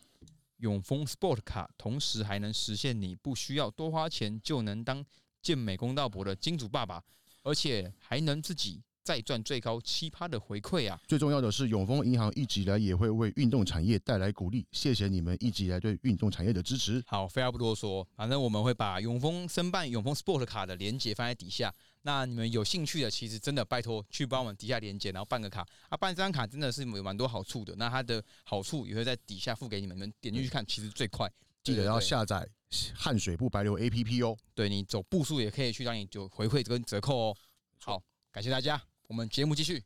[0.64, 5.06] 永丰 Sport 卡同时还能实现你不需要多花钱就能当
[5.42, 7.04] 健美公道博的金主爸爸，
[7.44, 10.98] 而且还能自己再赚最高七趴的回馈啊！
[11.06, 17.04] 最重要的是，永丰银行一直以来也会为运动产业带来鼓励，谢谢你们一直以来对运动产业的支持。
[17.06, 21.76] 好，废话不多说，反正我们会把永丰申办永丰 Sport 卡的链接放在底下。
[22.06, 27.74] 那你们有兴趣的，其实真的拜托去帮我们底下连接，然后办个卡啊，办这张卡真的是有蛮多好处的。
[27.78, 31.32] 那它的好处也会在底下付给你们，你们点进去看，其实最快。
[31.64, 32.46] 记得要下载
[32.94, 34.38] 汗水不白流 APP 哦。
[34.54, 37.38] 对你走步数也可以去让你就回馈跟折扣哦。
[37.80, 39.82] 好，感谢大家，我们节目继续。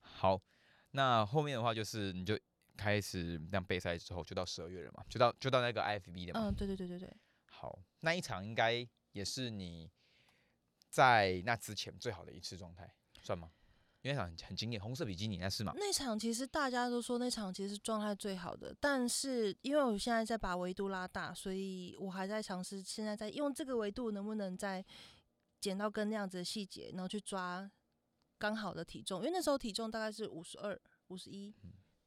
[0.00, 0.40] 好，
[0.92, 2.38] 那后面的话就是你就
[2.76, 6.48] 开始这样备赛之后，就到十二月了嘛，就到就到那个 IFB 的嘛。
[6.48, 7.16] 嗯，对对对对对，
[7.50, 9.90] 好，那一场应该也是你
[10.88, 13.50] 在那之前最好的一次状态，算吗？
[14.02, 15.72] 因为那场很很经典，红色比基尼那是吗？
[15.76, 24.84] 那场其实大家都说那场其实是状态最好的，但是因为我现在在把维度拉大，所以我还在尝试现在在用这个维度能不能再
[25.60, 27.68] 减到跟那样子的细节，然后去抓
[28.38, 31.52] 刚好的体重，因为那时候体重大概是五十二、五十一，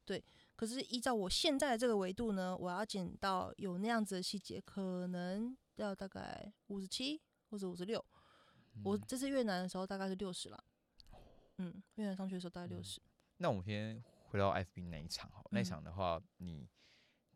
[0.06, 0.24] 对。
[0.56, 8.02] 可是依照我现在的这个维度呢，我要减到有那样子的细节，可能要大概五十七或者五十六。
[8.84, 10.64] 我这次越南的时候大概是六十了，
[11.58, 13.00] 嗯，越南上去的时候大概六十。
[13.38, 16.66] 那我们先回到 FB 那一场哈，那场的话，你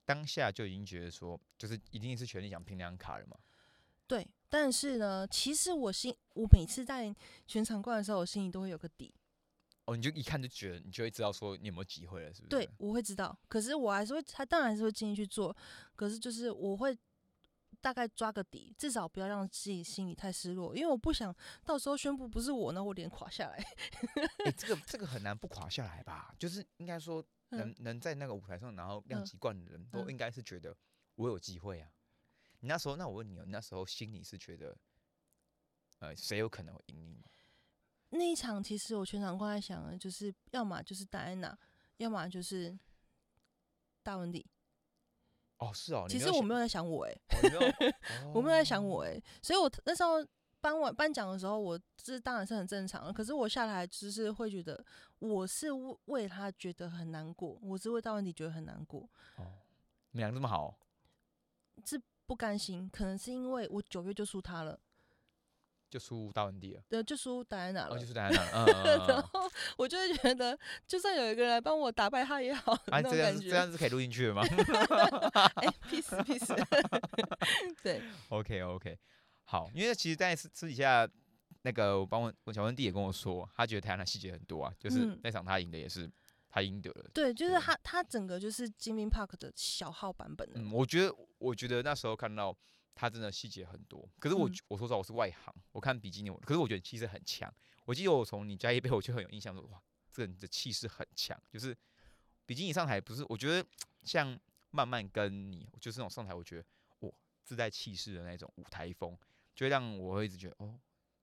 [0.05, 3.37] 当下就已经觉得说，就是一定是全力想拼两卡了嘛？
[4.07, 7.15] 对，但是呢，其实我心，我每次在
[7.47, 9.13] 全场灌的时候，我心里都会有个底，
[9.87, 12.49] 哦，你就一看就觉得，你就会知道说你有没有机会了，是不是？
[12.51, 13.37] 对，我会知道。
[13.49, 15.55] 可是我还是会，他当然还是会尽力去做，
[15.97, 16.97] 可是就是我会
[17.87, 21.33] 大概抓个底，至少不要让自己心里太失落，因为我不想
[21.65, 23.65] 到时候宣布不是我，那我脸垮下来。
[24.45, 26.35] 哎、这个这个很难不垮下来吧？
[26.37, 30.77] 就是应该说能、嗯能在那个舞台上，然后量嗯级冠的人都嗯应该是觉得
[31.15, 31.89] 我有机会啊。
[32.59, 34.77] 你那时候，那我问你哦，你那时候心里是觉得，
[36.01, 37.31] 呃，谁有可能会赢你吗？
[38.11, 41.57] 那一场其实我全场都在想的就是，要么就是戴安娜，
[41.99, 42.77] 要么就是
[44.03, 44.45] 大文迪。
[45.59, 47.61] 哦，是哦，其实 我没有在想我诶、哦你没有
[48.35, 50.25] 我没有在想哦我诶、所以我那时候
[50.61, 53.13] 颁完颁奖的时候，我这当然是很正常的。
[53.13, 54.85] 可是我下来就是会觉得，
[55.19, 59.01] 我是为为他觉得很难过，我是为大问题觉得很难过，
[59.37, 59.45] 哦，
[60.11, 60.77] 你们俩这么好
[61.85, 62.89] 是，不甘心。
[62.91, 64.79] 可能是因为我九月就输他了，
[65.89, 67.99] 就输大问题了，对，就输戴安娜哦，了。
[68.01, 69.46] 就输戴安娜了，嗯 嗯嗯然嗯后
[69.77, 73.43] 我就会觉得，就算有一个人来帮我打败他也好，啊，那种这样感觉。
[73.45, 74.43] 子这样子可以录进去了吗
[75.57, 76.67] 哎，peace peace，
[77.83, 78.99] 对，？OK OK，
[79.45, 81.09] 好，因为其实，在私私底下，
[81.63, 86.11] 那个我帮我我小温弟也跟我说，他觉得台湾的细节很多啊，就是嗯那场他赢的也是
[86.49, 87.11] 他赢得了。
[87.13, 90.61] 对，就是他，他整个就是精灵 Park 的小号版本的。
[90.61, 92.57] 嗯，我觉得我觉得那时候看到
[92.95, 97.53] 他真的细节很多，可是我、嗯我说实话我是外行，我看比基尼，我可是我觉得其实很强。
[97.87, 101.75] 我记得我从你加一杯我就很有印象说，哇，这个人的气势很强，就是
[102.45, 103.67] 比基尼上台不是，我觉得
[104.05, 104.39] 像
[104.71, 106.65] 慢慢跟你就是那种上台，我觉得
[107.01, 107.11] 哇
[107.43, 109.17] 自带气势的那种舞台风，
[109.55, 110.79] 就会让我会一直觉得哦，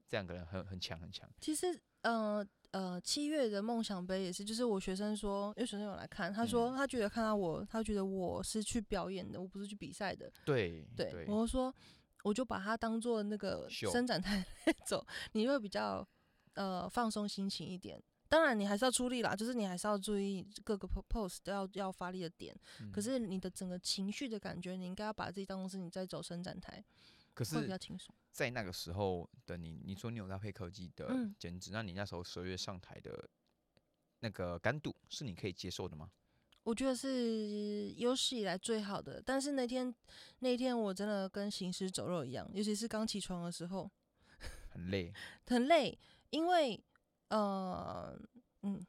[0.08, 1.30] 这两个人很很强很强。
[1.40, 10.32] 其实，呃呃，七月的梦想杯也是，就是我学生说，因为学生有来看，他说嗯他觉得看到我，他觉得我是去表演的，我不是去比赛的。
[10.44, 11.74] 对对，我就说，
[12.24, 14.44] 我就把它当做那个秀伸展台
[14.88, 16.08] 走，你会比较
[16.54, 18.02] 呃放松心情一点。
[18.30, 22.56] 当然，你还是要出力啦，就是你还是要注意各个 po- pose 都要要发力的点。
[22.92, 26.84] 可嗯是你的整个情绪的感觉，你应该要把自己当成是你在走伸展台，
[27.36, 28.14] 可会比较轻松。
[28.32, 33.30] 在那个时候的你，你说你有搭配科技的嗯减脂，那你那时候十二月上台的
[34.22, 36.10] 那个干度是你可以接受的吗？
[36.64, 39.94] 我觉得是有史以来最好的，但是那天
[40.40, 43.92] 那天我真的跟行尸走肉一样，尤其是刚起床的时候
[44.70, 45.14] 很累，
[45.46, 45.96] 很累，
[46.34, 46.84] 因为
[47.30, 48.20] 呃
[48.64, 48.84] 嗯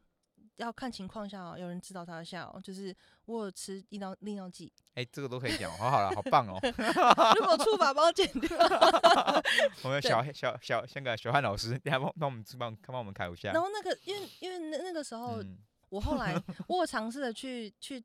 [0.56, 6.58] 要看情况下哦，有人指导他一下哦，就是我有吃利尿利尿剂，哎、这个都可以讲，好好了，好棒哦！
[7.36, 8.56] 如果触法帮我剪掉，
[9.84, 13.60] 我们有小小小香港小汉老师，等一下帮帮我们帮帮我们开一下然。
[13.60, 15.58] 后那个因为因为那那个时候嗯，
[15.90, 18.02] 我后来我有尝试的去去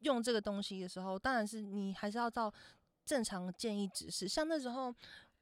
[0.00, 2.52] 用这个东西的时候，当然是你还是要照
[3.06, 4.26] 正常的建议指示。
[4.26, 4.92] 像那时候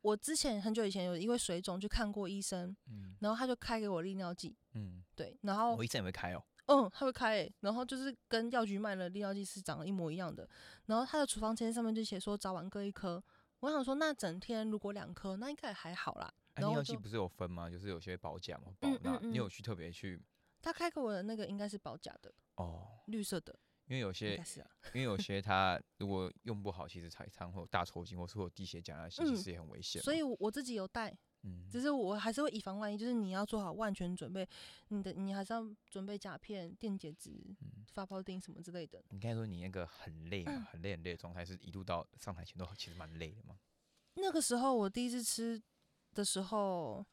[0.03, 6.43] 我之前很久以前有因为水肿去看过医生，嗯然后他就开给我利尿剂，嗯，对，然后我医生也会开哦。
[6.67, 10.49] 嗯他会开、欸，然后就是跟药局卖的利尿剂是长得一模一样的，
[10.87, 13.23] 然后他的处方签上面就写说早晚各一颗。
[13.59, 16.33] 我想说，那整天如果两颗，那应该也还好啦。
[16.57, 17.69] 利尿剂不是有分吗？
[17.69, 20.23] 就是有些保甲嘛，保嗯钠，嗯嗯你有去特别去
[20.63, 22.87] 他开给我的那个应该是保甲的，哦？
[23.07, 24.43] 绿色的，应因为有些。
[24.95, 30.05] 因为有些它如果用不好，其实常常会有大抽筋，或是会有低血钾其嗯实也很危险嘛。
[30.05, 34.49] 所以我我自己有带，嗯，只是我还是会以防万一，就是你要做好万全准备，
[34.89, 39.03] 你的你还是要准备甲片、电解质、嗯发泡钉什么之类的。
[39.11, 43.59] 你刚才说你那个很累很累很累的状态，是一路到上台前都其实蛮累的嘛。
[44.15, 45.61] 那个时候我第一次吃
[46.15, 47.05] 的时候，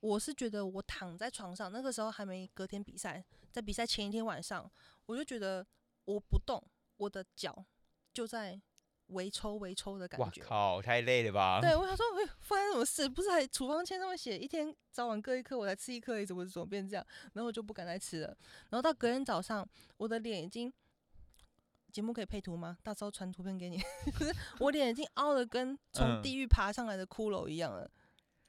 [0.00, 4.70] 我是觉得我躺在床上，那个时候还没隔天比赛，在比赛前一天晚上，
[5.06, 5.64] 我就觉得
[6.04, 6.62] 我不动，
[6.96, 7.64] 我的脚
[8.12, 8.60] 就在
[9.08, 10.42] 微抽微抽的感哇觉。
[10.42, 11.60] 靠，太累了吧？
[11.60, 13.08] 对， 我想说，哎，发生什么事？
[13.08, 17.06] 不是还处方签上面写一天早晚各一颗，我才吃一颗而已，怎么怎么变这样？
[17.34, 18.28] 然后我就不敢再吃了。
[18.70, 20.72] 然后到隔天早上，我的脸已经，
[21.92, 22.78] 节目可以配图吗？
[22.82, 23.78] 到时候传图片给你。
[24.14, 27.90] 可是我脸已经凹的跟从嗯地狱爬上来的骷髅一样了。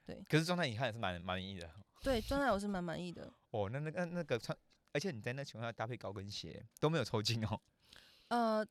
[0.05, 1.69] 对可是状态你看也是蛮蛮满意的。
[2.01, 3.31] 对，状态我是蛮满意的。
[3.51, 4.57] 哦，那那个那个穿，
[4.93, 7.59] 而且你在那情况下搭配高跟鞋都没有抽筋哦。
[8.29, 8.65] 呃，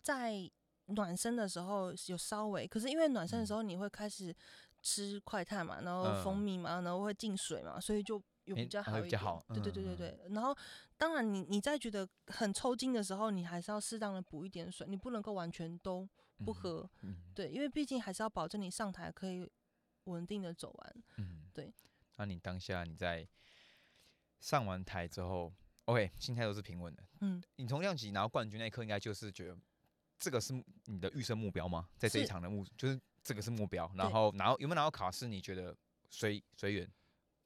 [0.00, 0.50] 在
[0.86, 4.34] 暖身的时候有稍微，可是因为暖身的时候你会开始
[4.82, 9.20] 吃快碳嘛，然后蜂嗯蜜嘛，然后会进水嘛，所以就有比较好一点。
[9.20, 10.20] 好对对对对嗯对。
[10.30, 10.56] 然后
[10.96, 16.08] 当然你你在觉得很抽筋的时候，你还是要适当的补一点水，你不能够完全都
[16.44, 16.90] 不嗯喝。
[17.02, 19.48] 嗯对，因为毕竟还是要保证你上台可以
[20.04, 21.02] 稳定的走完。
[21.18, 21.72] 嗯，对。
[22.16, 23.26] 那你当下你在
[24.40, 25.52] 上完台之后
[25.84, 27.04] ，OK，心态都是平稳的。
[27.20, 29.56] 嗯，你从量级拿到冠军那一刻，应该就是觉得
[30.18, 30.52] 这个是
[30.86, 31.88] 你的预设目标吗？
[31.96, 33.90] 在这一场的目，就是这个是目标。
[33.94, 35.76] 然后拿到有没有拿到卡是你觉得
[36.08, 36.90] 随随缘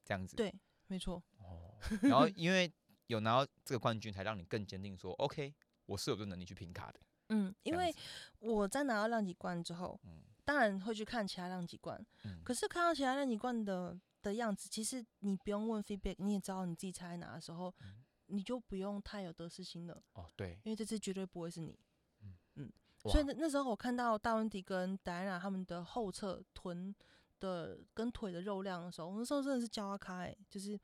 [0.03, 0.35] 这样子？
[0.35, 0.53] 对，
[0.87, 1.21] 没错。
[1.39, 1.75] 哦。
[2.01, 2.71] 然后因为
[3.07, 5.53] 有拿到这个冠军，才让你更坚定说，OK，
[5.85, 6.99] 我是有这个能力去评卡的。
[7.29, 7.93] 嗯，因为
[8.39, 11.99] 我在拿到量级冠之后，嗯当然会去看其他量级冠。
[12.23, 21.77] 嗯，可是看到其他量级冠的的样子，其实你不用问 feedback，你也知道你自己猜哪的时候，嗯你就不用太有得失心了，哦对，因为这次绝对不会是你。
[22.21, 26.93] 嗯嗯所以那那时候我看到大温迪跟戴安娜他们的后侧臀
[27.39, 30.79] 的跟腿的肉量的时候，我那时候真的是焦阿开、欸，就是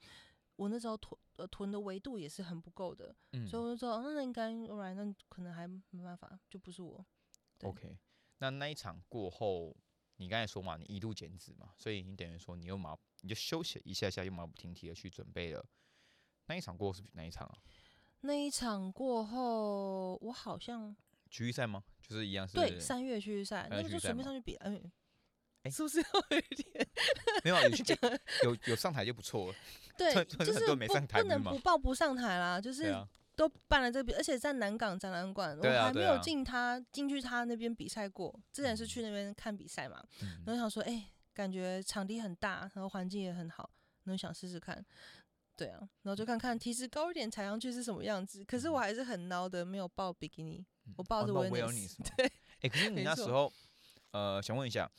[0.56, 7.04] 我那时候臀呃臀的维度也是很不够的，嗯所以我就说，哦那应该 alright，那可能还没办法，就不是我。
[7.64, 7.98] OK，
[8.38, 9.76] 那那一场过后，
[10.18, 15.66] 你刚才说嘛，你一度减脂嘛，所以你等于说你又马你就休息一下下，又马不停蹄的去准备了。
[16.48, 17.58] 那一场过后是哪一场啊？
[18.22, 20.96] 那一场过后，我好像
[21.30, 21.84] 区域赛吗？
[22.02, 24.92] 就是一样是对三月区域赛，那个就随便上去比，嗯，
[25.64, 26.88] 诶是不是有一点？
[27.44, 27.84] 没有啊有 去
[28.44, 29.58] 有有上台就不错了。
[29.98, 32.94] 对，很就是很多没不上台不不能不报不上台啦，就是
[33.36, 43.70] 都办了这比，而且在南港展览馆，我还没有进他进去他那边比赛过，之前是嗯去那边看比赛嘛，嗯然后想说，哎、感觉场地很大，然后环境也很好，
[44.04, 44.84] 然后想试试看。
[45.56, 48.44] 对啊，然后就看看体脂高一点踩上去是什么样子。
[48.46, 50.66] 可是我还是很孬的，没有抱比基尼，
[50.98, 53.52] 我报的是哦报 Wellness Wellness 吗对，哎、可是 你那时候，
[54.12, 54.90] 呃，想问一下，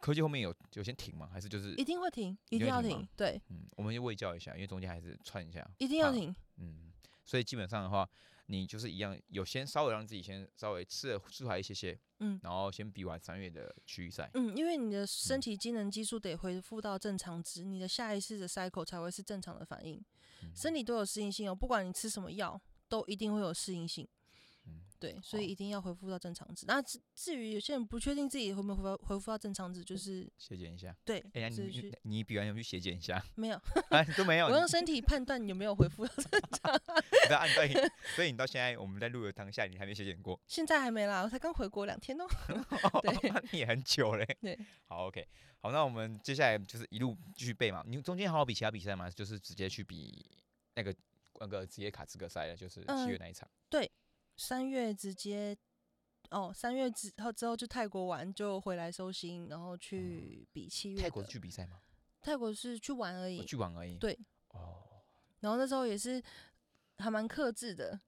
[0.00, 1.28] 科技后面有有先停吗？
[1.30, 6.34] 还是就是一定会停，一一定要停，停对，嗯，我们就喂教一下，因为中间还是串一下，一定要停。
[6.56, 6.90] 嗯，
[7.24, 8.08] 所以基本上的话，
[8.46, 20.02] 你就是一样，有先稍微让自己先稍微吃了出来一些些，嗯然后先比完三月的区域赛，嗯，因为你的身嗯体机能激素得恢复到正常值，你的下一次的 cycle 才会是正常的反应。
[20.42, 24.06] 嗯身体都有适应性哦，不管你吃什么药，都一定会有适应性。
[24.96, 26.64] 嗯对，所以一定要恢复到正常值。
[26.66, 30.96] 那至至于有些人不确定自己会不会恢复恢复到正常值，就是血检一下。
[31.04, 33.56] 对，哎、呀，就是去你你你比完有去血检一下，没有，
[33.90, 36.74] 啊，都没有，我用身体判断有没有恢复到正常。
[37.24, 42.26] 你在按对，所以你到现在我们在录的当下，你还没血检过，现在还没啦，我才刚回国两天哦。
[43.02, 44.26] 对也很久嘞。
[44.40, 45.26] 对，好，OK，
[45.60, 47.82] 好，那我们接下来就是一路继续背嘛。
[47.86, 49.10] 你中间还有比其他比赛吗？
[49.10, 50.24] 就是直接去比
[50.74, 50.94] 那个
[51.40, 53.48] 那个职业卡资格赛的，就是七月嗯那一场。
[54.36, 55.56] 三月直接
[56.30, 61.02] 哦，三月之后之后就泰国玩，就回来收心，然后去比七月的。
[61.02, 61.80] 泰国是去比赛吗？
[62.20, 63.96] 泰国是去玩而我已，去玩而已。
[63.98, 64.18] 对。
[64.48, 64.82] 哦，
[65.40, 66.22] 然后那时候也是
[66.98, 68.00] 还蛮克制的。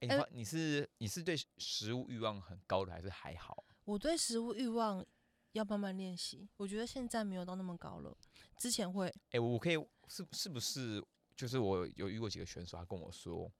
[0.00, 3.64] 哎、你是你是对食物欲望很高的，还是还好？
[3.84, 5.04] 我对食物欲望
[5.52, 8.16] 要慢慢练习，我觉得现在没有到那么高了，
[8.58, 9.12] 之前会。
[9.30, 11.02] 哎、我可以是是不是
[11.34, 13.50] 就是我有遇过几个选手，他跟我说，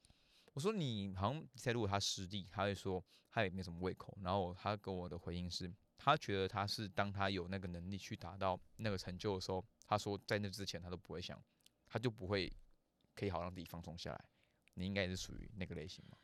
[0.57, 11.39] 我说你好像比赛如果他失利，他会说他也没什么胃口，然后他跟我的回应是，他觉得他是当他有那个能力去达到那个成就的时候，他说在那之前他都不会想，
[11.87, 12.51] 他就不会
[13.15, 14.25] 可以好让自己放松下来。
[14.73, 16.17] 你应该也是属于那个类型吗？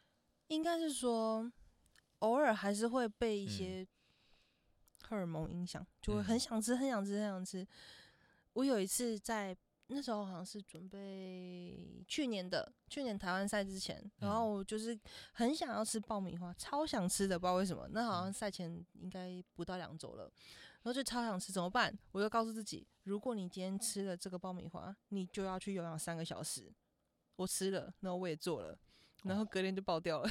[0.47, 1.53] 应该是说，
[2.21, 3.87] 偶尔还是会被一嗯些
[5.03, 7.69] 荷尔蒙影响，就会很嗯想吃，很想吃，很想吃。
[8.55, 9.55] 我有一次在
[9.93, 14.99] 那时候好像是准备去年的去年台湾赛之前，然后嗯我就是
[15.33, 17.87] 很想要吃爆米花，超想吃的，不知道为什么。
[17.93, 21.97] 那好嗯像赛前应该不到两周了，然后就超想吃，怎么办？
[22.13, 26.73] 我就告诉自己，如果你今天吃了这个爆米花，你就要去游泳三个小时。
[27.37, 28.79] 我吃了，然后我也做了，
[29.25, 30.29] 然后隔天就爆掉了。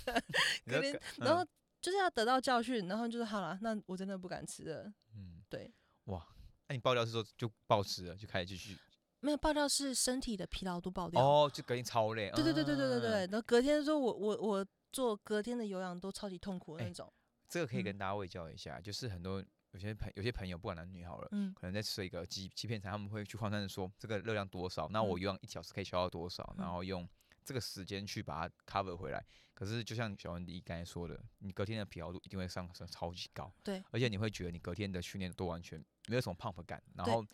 [0.66, 1.46] 隔天然后
[1.80, 4.92] 就是要得到教训，然后就是好了，那我真的不敢吃了。
[5.14, 5.72] 嗯，对，
[6.04, 6.26] 哇，
[6.66, 8.76] 那、你爆掉是说就暴吃了，就开始继续
[9.20, 11.22] 没有爆掉是身体的疲劳度爆掉。
[11.22, 12.30] 哦，就隔天超累。
[12.30, 17.12] 对对对对对对对，嗯然后隔天说我我我做隔天的有氧都超级痛苦的那哎种。
[17.48, 27.08] 这个可以嗯跟大家卫教一下，就是很多有些朋有些朋友不管男女好了，嗯可能在吃一个鸡鸡片餐，他们会去换算说这个热量多少，那我嗯有氧一小时可以消耗多少，然嗯后用
[27.44, 29.24] 这个时间去把它 cover 回来。
[29.52, 37.26] 可是就像小文迪刚才说的，你隔天的疲劳度一定会上升超级高，对，而且你会觉得你隔天的训练都完全没有什么 pump 感，然对后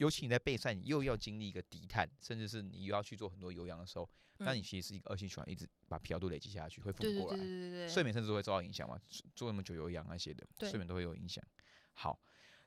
[0.00, 7.36] 尤其你在备赛，你又要经历一个低碳，甚至是你又要去做很多有氧的时候，那你嗯其实是一个恶性循环，一直把疲劳度累积下去，会复不过来。
[7.36, 11.44] 对对对对，睡眠甚至会受到影响嘛，做做那么久有氧那些的，睡眠都会有影响。
[11.92, 12.18] 好，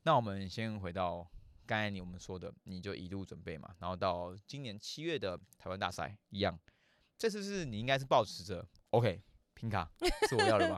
[0.04, 1.28] 那我们先回到
[1.66, 6.60] 刚才你我们说的，你就一路准备嘛，然后到今年七月的台湾大赛一样，
[7.18, 9.20] 这次是你应该是保持着 OK
[9.56, 9.92] 拼卡
[10.30, 10.78] 是我要的吧？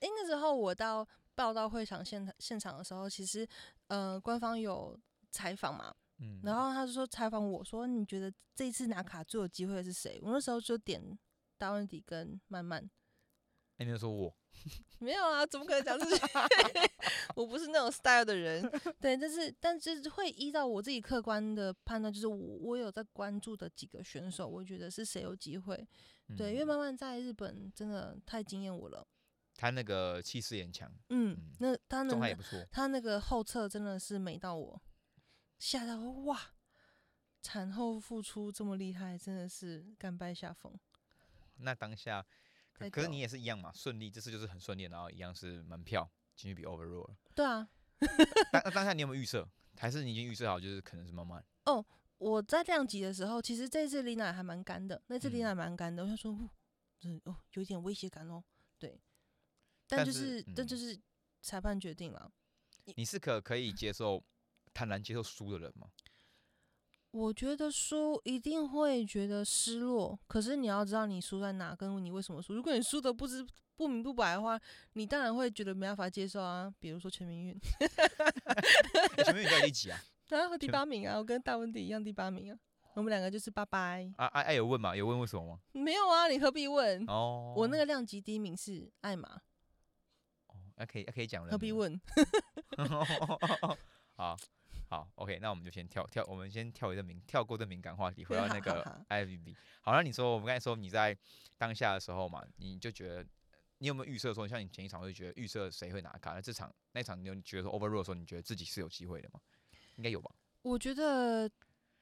[0.00, 3.48] 诶， 那时候我到报到会场现现场的时候，其实
[3.86, 4.98] 呃官方有
[5.36, 10.18] 采访嘛，嗯，然后他就说采访我说你觉得这一次拿卡最有机会的是谁？
[10.22, 11.18] 我那时候就点
[11.58, 12.88] 大温迪跟曼曼，
[13.76, 14.34] 那你就说我
[14.98, 16.22] 没有啊，怎么可能讲这些？
[17.36, 18.62] 我不是那种 style 的人，
[18.98, 25.86] 对，但是但是会依照我自己客观的判断，就是我我有在关注的几个选手，我觉得是谁有机会。
[26.36, 29.06] 对，因为嗯曼曼在日本真的太惊艳我了。
[29.58, 32.68] 他那个气势也很强，嗯嗯，那他那个。
[32.70, 34.80] 他那个后侧真的是美到我，
[35.58, 36.52] 吓到哇！
[37.42, 40.78] 产后复出这么厉害，真的是甘拜下风。
[41.58, 42.26] 那当下，
[42.72, 47.16] 可可是你也是一样嘛，顺利，这次就是很顺利，然后一样是门票进去比 overall 了。
[47.34, 47.68] 对啊，
[48.52, 49.48] 当 那当下你有没有预设？
[49.78, 51.44] 还是你已经预设好，就是可能是慢慢？
[51.64, 51.84] 哦
[52.18, 56.50] 我在量级的时候，其实这次丽娜还蛮干的，那次丽嗯娜蛮干的，我想说，哦，
[56.98, 58.42] 真的哦，有点威胁感哦。
[58.78, 58.98] 对，
[59.86, 60.98] 但但就是是，但嗯就是
[61.42, 62.32] 裁判决定了。
[62.94, 64.24] 你是可可以接受
[64.76, 65.88] 坦然接受输的人吗？
[67.12, 72.52] 我觉得输一定会觉得失落，可是你要知道你输在哪，跟你为什么输。
[72.52, 74.60] 如果你输的不知不明不白的话，
[74.92, 76.70] 你当然会觉得没办法接受啊。
[76.78, 77.58] 比如说全民运，
[79.16, 79.98] 欸前面你到第几啊？
[80.28, 82.58] 然后第八名啊，我跟大温迪一样第八名啊，
[82.94, 84.12] 我们两个就是拜拜。
[84.18, 84.52] 啊啊啊！
[84.52, 84.94] 有问吗？
[84.94, 85.60] 有问为什么吗？
[85.72, 87.02] 没有啊，你何必问？
[87.06, 89.40] 哦，我那个量级第一名是艾玛，
[90.48, 91.98] 哦，那可以那可以讲了何必问？
[94.16, 94.36] 好
[94.88, 99.54] 好，OK，那我们就先跳跳，我们先跳一个敏跳过这敏感话题， 回到那个 IVB。
[99.80, 101.16] 好，那你说我们刚才说你在
[101.58, 103.26] 当下的时候嘛，你就觉得
[103.78, 106.34] 你有没有预设说，像你前一场会觉得预设谁会拿卡？
[106.34, 109.40] 那这场那场你有觉得说 overall 的时候，你觉得自己是有机会的吗？
[109.96, 110.30] 应该有吧？
[110.62, 111.50] 我觉得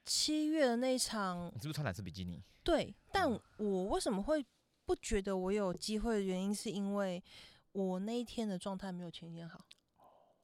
[0.05, 2.43] 七月的那一场你是不是穿蓝色比基尼？
[2.63, 4.45] 对，但嗯我为什么会
[4.85, 7.23] 不觉得我有机会的原因，是因为
[7.71, 9.59] 我那一天的状态没有前一天好。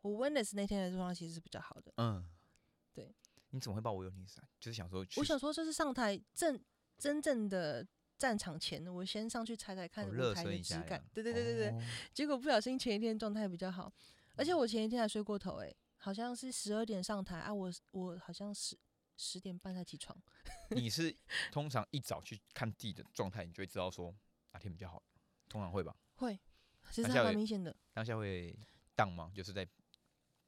[0.01, 1.93] 我 Wednesday 那天的状态其实是比较好的。
[1.97, 2.27] 嗯，
[2.93, 3.15] 对。
[3.51, 4.47] 你怎么会报我有你伞？
[4.59, 6.57] 就是想说，我想说，就是上台正
[6.97, 7.85] 真正的
[8.17, 10.79] 战场前，我先上去踩踩看舞台的质。
[10.83, 11.69] 感对对对对对。
[11.69, 11.81] 哦
[12.13, 13.91] 结果不小心前一天状态比较好，
[14.37, 18.77] 而且我前一天还睡过头、欸，好像是十二点上台啊，我我好像十
[19.17, 20.17] 十点半才起床。
[20.69, 21.13] 你 是
[21.51, 24.15] 通常一早去看地的状态，你就会知道说
[24.53, 25.03] 哪天比较好，
[25.49, 25.93] 通常会吧？
[26.15, 26.39] 会，
[26.89, 27.75] 其实还蛮明显的。
[27.91, 28.57] 当下会
[28.95, 29.29] 荡吗？
[29.35, 29.67] 就是在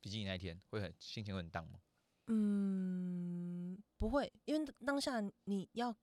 [0.03, 1.79] 比基尼那一天会很心情会很荡吗？
[2.27, 5.95] 嗯，不会，因为当下你要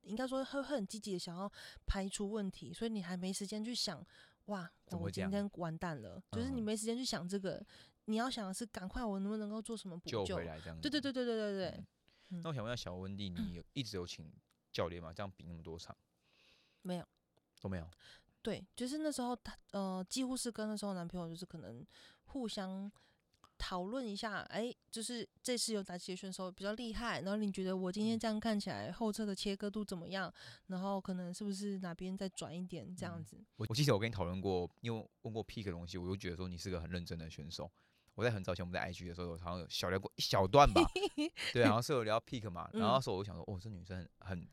[0.00, 1.52] 应该说会会很积极的想要
[1.84, 4.02] 排除问题，所以你还没时间去想，
[4.46, 7.62] 哇，我今天完蛋了，就是你嗯没时间去想这个，
[8.06, 10.36] 你要想的是赶快我能不能够做什么补救救。
[10.36, 10.80] 回来这样子。
[10.80, 11.84] 对对对对对对对，
[12.28, 14.32] 那我想问一下小温蒂，你有一直有请
[14.72, 15.12] 教练吗？
[15.12, 15.94] 这样比那么多场
[16.80, 17.06] 没有。
[17.60, 17.90] 都没有？
[18.40, 21.86] 对，就是那时候他呃，几乎是跟那时候男朋友就是可能
[22.24, 22.90] 互相
[23.58, 30.32] 讨论一下，哎、就是这次有哪些选手比较厉害，然后你觉得我今天这样看起来后侧的切割度怎么样？
[30.66, 33.44] 然后可能是不是哪边再转一点这样嗯子？
[33.56, 37.70] 我我记得我跟你讨论过，因为问过 Pick 的东西，我就觉得说你是个很认真的选手。
[38.14, 40.82] 我在很早前我们在 IG 的时候，好像有小聊过一小段吧，
[41.52, 42.70] 对，好像是有聊 Pick 嘛。
[42.72, 44.46] 然后那时候我就想说，哦，这女生很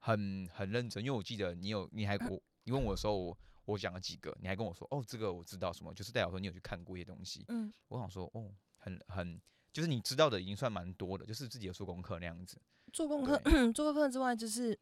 [0.00, 3.38] 很很认真，因为我记得你有你还我你问我的时候，我
[3.68, 7.44] 我讲了几个，你还跟我说，哦，这个我知道什么，就是代表说你有去看过一些东西。
[7.48, 9.38] 嗯，我想说，哦，很很
[9.74, 12.58] 就是你知道的已经算蛮多的，就是自己有做功课那样子。
[12.94, 13.38] 做功课
[13.72, 14.78] 做功课之外，就是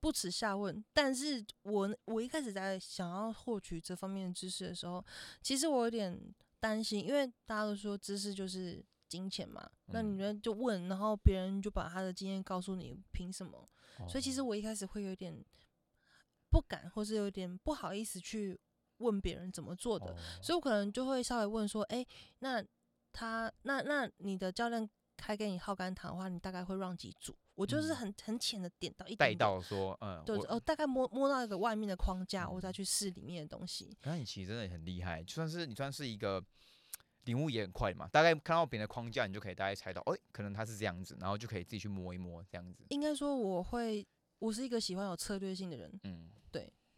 [0.00, 0.84] 不耻下问。
[0.92, 5.04] 但是我我一开始在想要获取这方面的知识的时候，
[5.40, 6.20] 其实我有点
[6.58, 13.68] 担心，因为大家都说知识就是金钱嘛，那嗯你们就问，然后别人就把他的经验告诉你，凭什么？
[14.08, 15.44] 所以其实哦我一开始会有点
[16.50, 18.58] 不敢，或是有点不好意思去
[18.98, 22.04] 问别人怎么做的，哦所以我可能就会稍微问说，哎、
[22.40, 22.62] 那
[23.12, 27.36] 他那那你的教练开给你耗肝糖的话，你大概会让几组？
[27.54, 33.94] 我就是嗯很很浅的点到一带点点，到说，嗯，对，哦，大概摸摸到一个外面的框架，我再嗯去试里面的东西。
[34.04, 36.42] 那你其实真的很厉害，就算是你算是一个
[37.24, 42.86] 领悟也很快嘛，大概看到别人的框架，你就可以大概猜到，哎、可能他是这样子，然后就可以自己去摸一摸这样子。
[42.88, 44.06] 应该说我会，
[44.38, 46.30] 我是一个喜欢有策略性的人，嗯，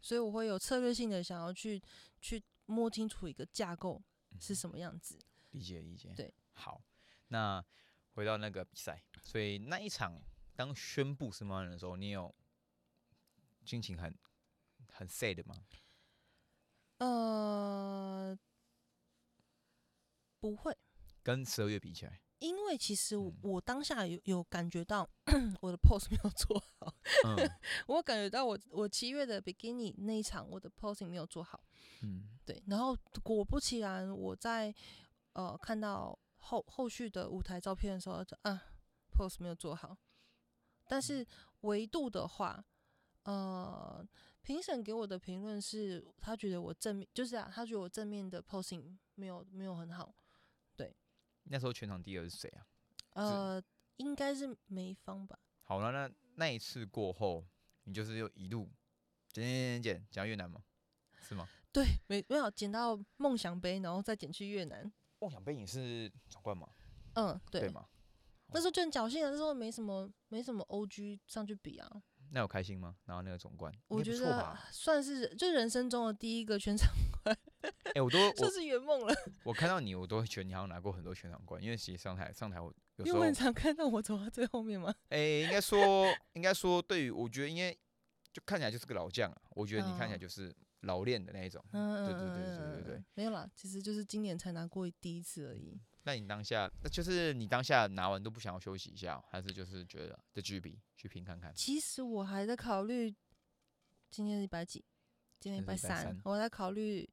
[0.03, 1.81] 所以我会有策略性的想要去
[2.19, 3.99] 去摸清楚一个架构
[4.37, 5.17] 是什么样子。
[5.51, 6.13] 理解理解。
[6.15, 6.83] 对，好，
[7.29, 7.63] 那
[8.11, 10.21] 回到那个比赛，所以那一场
[10.55, 12.35] 当宣布是猫人的时候，你有
[13.63, 14.13] 心情很
[14.89, 15.55] 很 sad 吗？
[16.97, 18.37] 呃，
[20.39, 20.77] 不会，
[21.23, 25.07] 跟十二月比起来，因为其实我当下有有感觉到
[25.61, 26.93] 我的 pose 没有做好，
[27.25, 27.49] 嗯
[27.87, 31.63] 我感觉到我我七月的 bikini 那一场我的 posing 没有做好。
[32.01, 34.75] 嗯，对，然后果不其然，我在
[35.31, 38.61] 呃看到后后续的舞台照片的时候，就啊
[39.17, 39.95] pose 没有做好。
[40.85, 41.25] 但是
[41.61, 42.61] 维度的话，
[43.23, 44.05] 呃，
[44.41, 50.13] 评审给我的评论是，他觉得我正面，就是啊，他觉得我正面的 posing 没有没有很好。
[51.45, 52.65] 那时候全场第二是谁啊？
[53.13, 53.63] 呃，
[53.97, 55.37] 应该是梅芳吧？
[55.63, 57.45] 好了，那那一次过后，
[57.83, 58.69] 你就是又一路
[59.31, 60.63] 减减减减讲到越南吗？
[61.21, 61.47] 是吗？
[61.71, 64.91] 对，没没有捡到梦想杯，然后再捡去越南。
[65.19, 66.69] 梦想杯你是总冠吗？
[67.15, 67.87] 嗯，对，吗？
[68.47, 71.89] 那时候就很侥幸啊，那时候没什么没什么 OG 上去比啊。
[72.31, 72.95] 那有开心吗？
[73.05, 74.57] 然后那个总冠，我觉得？
[74.71, 76.91] 算是就人生中的第一个全场，
[77.95, 79.13] 哎、我都 这是圆梦了。
[79.43, 84.93] 我看到你，我都会觉得你好像拿过很多全场冠，因为其实上台上台我有时候因为我很，常看到我走到最后面吗。
[85.09, 87.71] 哎、应该说应该说对于我觉得应该
[88.31, 91.63] 就看起来就是个老将啊，我觉得你看起来哦就是老练的那一种。
[91.71, 95.79] 嗯，对对对嗯对对没有啦，其实就是今年才拿过第一次而已。
[96.05, 101.53] 那你当下，那就是你当下拿完都不想要休息一下哦，还是就是觉得就继续比去拼看看？
[101.55, 103.15] 其实我还在考虑，
[104.11, 104.83] 今天是礼拜几？
[105.39, 107.09] 今天礼拜今天是礼拜三，三我在考虑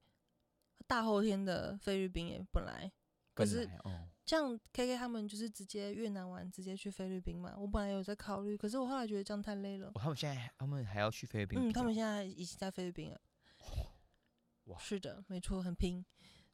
[0.90, 2.90] 大后天的菲律宾也，本来
[3.32, 7.54] 可是来哦，像 K K 他们就是直接越南玩，直接去菲律宾嘛。
[7.56, 9.92] 我本来有在考虑，可是我后来觉得这样太累了哦。
[9.94, 11.72] 他们现在他们还要去菲律宾嗯，哦？
[11.72, 13.20] 他们现在已经在菲律宾了。
[14.64, 16.04] 哇是的，没错，很拼。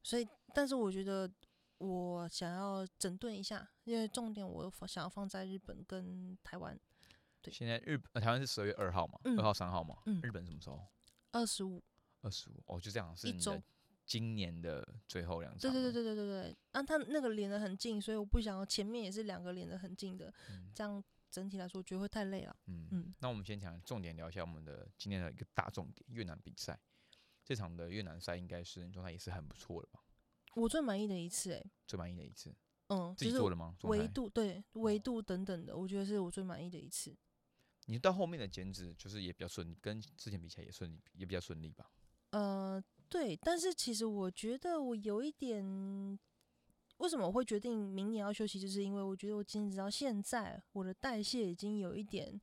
[0.03, 1.31] 所以，但是我觉得
[1.79, 6.79] 我想要整顿一下，因为重点我放想要放在日本跟台湾。
[7.41, 10.87] 对现在日本、呃、台湾是十二月二号嘛，嗯二、号、三号嘛，嗯日本什么时候？
[11.33, 11.83] 二十五，
[12.21, 13.61] 二十五哦，就这样是一周
[14.07, 15.93] 今年的最后两场对了。
[15.93, 16.57] 对对对对对对。
[16.73, 22.57] 啊，他那个连的很近，所以我不想要前面也是两个连的很近的，嗯这样整体来说我觉得会太累了。
[22.67, 26.79] 嗯嗯，那我们先讲重点，聊一下我们的今天的一个大重点——越南比赛。
[27.45, 30.01] 这场的越南赛应该是状态也是很不错的吧？
[30.55, 32.53] 我最满意的一次、欸，最满意的一次，
[32.89, 33.77] 嗯，自就是己做的吗？
[33.79, 37.17] 状维度对维度等等的，我觉得是我最满意的一次。
[37.85, 41.89] 你到后面的减脂就是也比较顺利，跟之前比起来也顺利，也比较顺利吧？
[42.31, 45.65] 呃，对，但是其实我觉得我有一点，
[46.99, 52.41] 为什么我会决定明年要休息，就是因为我觉得我坚持到现在，我的代谢已经有一点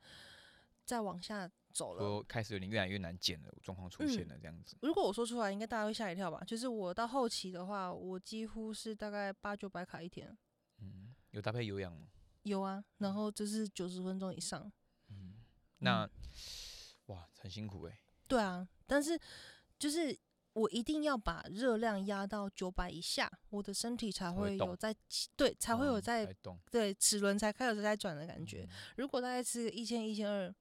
[0.86, 2.00] 在往下走了。
[2.00, 4.78] 说开始有点越来越难减了，状况出现嗯了这样子。
[4.82, 6.42] 如果我说出来，应该大家会吓一跳吧？
[6.46, 10.38] 就是我到后期的话，我几乎是大概八九百卡一天，
[10.80, 12.08] 嗯，有搭配有氧吗？
[12.44, 14.72] 有啊，然后就是九十分钟以上。
[15.10, 15.36] 嗯，
[15.80, 16.10] 那、
[17.08, 19.20] 哇，很辛苦哎、对啊，但是
[19.80, 20.18] 就是
[20.54, 26.32] 我一定要把热量压到九百以下，我的身体才才会有在起对，才会有哦在、
[26.72, 28.64] 对齿轮才开始在转的感觉。
[28.70, 30.54] 嗯如果大概吃个一千一千二，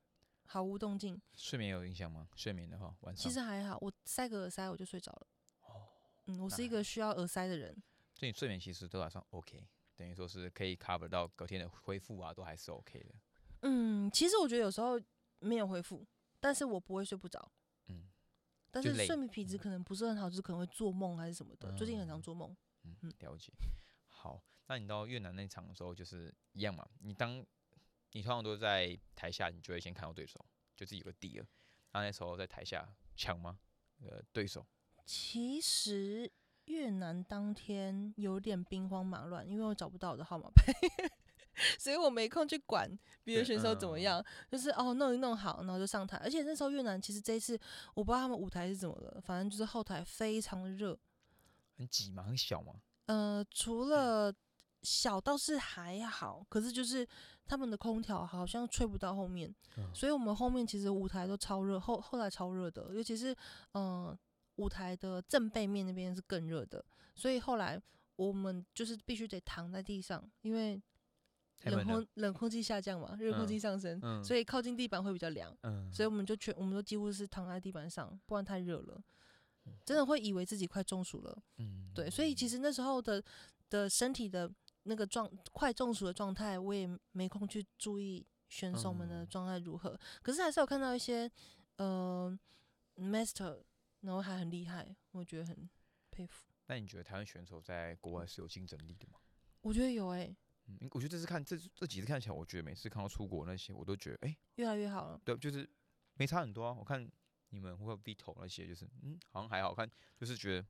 [0.47, 2.29] 毫无动静，睡眠有影响吗？
[2.35, 5.27] 睡眠的话，晚上其实还好，我塞个耳塞我就睡着了。
[5.63, 5.87] 哦，
[6.27, 7.75] 嗯，我是一个需要耳塞的人。
[8.15, 9.67] 所以你睡眠其实都还算 OK，
[9.97, 13.15] 等于说是可以 cover 到隔天的恢复啊，都还是 OK 的。
[13.63, 15.01] 嗯，其实我觉得有时候
[15.39, 16.07] 没有恢复，
[16.41, 17.51] 但是我不会睡不着。
[18.73, 21.71] 嗯但是睡眠品质可能不是很好，就是可能会做梦还是什么的。
[21.73, 22.57] 最近很常嗯做梦。
[22.85, 23.53] 嗯嗯，了解。
[24.09, 26.89] 好，那你到越南那场的时候，就是一样嘛？
[27.01, 27.45] 你当
[28.13, 30.45] 你通常都在台下，你就会先看到对手，
[30.75, 31.47] 就自己有个底了。
[31.91, 33.59] 然后那时候在台下抢吗？
[34.01, 34.67] 呃，对手
[35.05, 36.33] 其实
[36.65, 40.73] 越南当天有点兵荒马乱，因为我找不到我的号码牌，
[41.79, 42.91] 所以我没空去管
[43.25, 44.25] 别的选手怎么嗯样。
[44.51, 46.17] 就是哦，弄一弄好，然后就上台。
[46.19, 47.59] 而且那时候越南其实这一次
[47.95, 50.99] 我不知道他们舞台是怎么了，反正就是后台非常的热。
[51.77, 52.75] 很挤嘛，很小嘛。
[53.07, 54.33] 呃，除了
[54.83, 57.07] 小倒是还好，可是就是
[57.45, 63.33] 他们的空调好像吹不到后面，嗯所以我们后面其实舞台都超热，后后来超热的，尤其是
[63.73, 64.19] 嗯、呃
[64.57, 66.85] 舞台的正背面那边是更热的，
[67.15, 67.81] 所以后来
[68.17, 70.81] 我们就是必须得躺在地上，因为
[71.65, 79.03] 冷空冷空气下降嘛，热空气嗯上升，嗯所以靠近地板会比较凉，嗯，所以我们就全我们都几乎是躺在地板上，不然太热了，
[79.67, 81.43] 嗯真的会以为自己快中暑了。
[81.59, 83.23] 嗯对，所以其实那时候的
[83.71, 84.51] 的身体的
[84.85, 89.99] 那个状快中暑的状态，我也没空去注意选手们的嗯状态如何。
[90.23, 91.31] 可是还是有看到一些
[91.77, 92.37] 呃
[92.97, 93.63] master，
[94.01, 95.69] 然后还很厉害，我觉得很
[96.11, 96.49] 佩服。
[96.67, 99.19] 那你觉得台湾选手在国外是有竞争力的吗？
[99.61, 100.35] 我觉得有诶、
[100.67, 105.21] 嗯，我觉得这次看这这几次看起来，我觉得每次看到出国那些，我都觉得哎、越来越好了。
[105.25, 105.69] 对，就是
[106.15, 106.73] 没差很多啊。
[106.73, 107.11] 我看
[107.51, 110.67] 你们或者 Vito 那些，就是嗯，好像还好看，就是觉得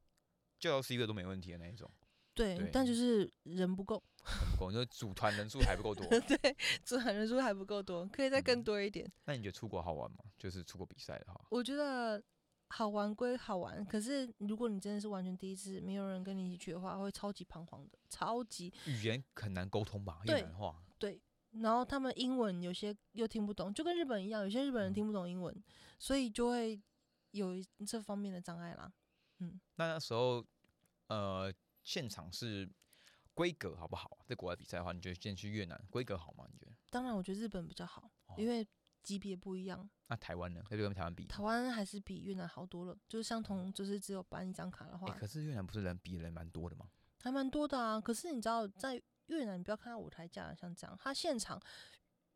[0.59, 1.91] 叫到 C 位都没问题的那一种。
[2.35, 6.07] 对，对但就是人不够，很不够，就是组团人数还不够多。
[6.21, 9.07] 对，组团人数还不够多，可以再更嗯多一点。
[9.27, 10.25] 那你觉得出国好玩吗？
[10.39, 12.23] 就是出国比赛的话，我觉得
[12.75, 20.23] 好玩归好玩，可是如果你真的是完全第一次，没有人跟你一起去的话，会超级彷徨的，超级语言很难沟通吧？
[20.25, 20.83] 对越南话。
[20.99, 21.21] 对。
[21.61, 25.55] 然后他们英文有些又听不懂，就跟日本一样，有些日本人嗯听不懂英文，
[25.99, 26.81] 所以就会
[27.33, 28.91] 有一这方面的障碍啦。
[29.41, 30.43] 嗯那那时候，
[31.09, 31.53] 呃，
[31.85, 32.67] 现场是
[33.35, 34.19] 规格好不好？
[34.27, 36.47] 在国外比赛的话，你觉得现在去越南规格好吗？
[36.51, 36.73] 你觉得？
[36.89, 38.67] 当然，我觉得日本比较好，因哦为
[39.03, 39.89] 级别不一样。
[40.09, 40.61] 那台湾呢？
[40.71, 41.27] 要不要跟台湾比？
[41.27, 46.89] 台湾还是比越南好多了，就是相同，就是只有办一张卡的哎、话，可是越南不是人比人蛮多的吗？
[47.21, 48.01] 还蛮多的啊。
[48.01, 51.61] 可是你知道，在越南，你不要看他舞台架像这样，他现场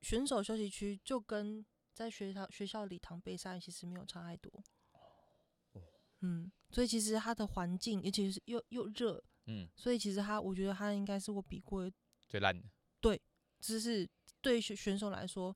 [0.00, 4.50] 选手休息区就跟在学校学校礼堂备赛其实没有差太多。
[4.92, 5.80] 哦
[6.20, 11.90] 嗯，所以其实他的环境，尤其是又又热，嗯，所以其实他，我觉得他应该是我比过，
[12.26, 12.66] 最烂的
[13.00, 13.20] 对
[13.60, 14.08] 就是
[14.40, 15.54] 对选选手来说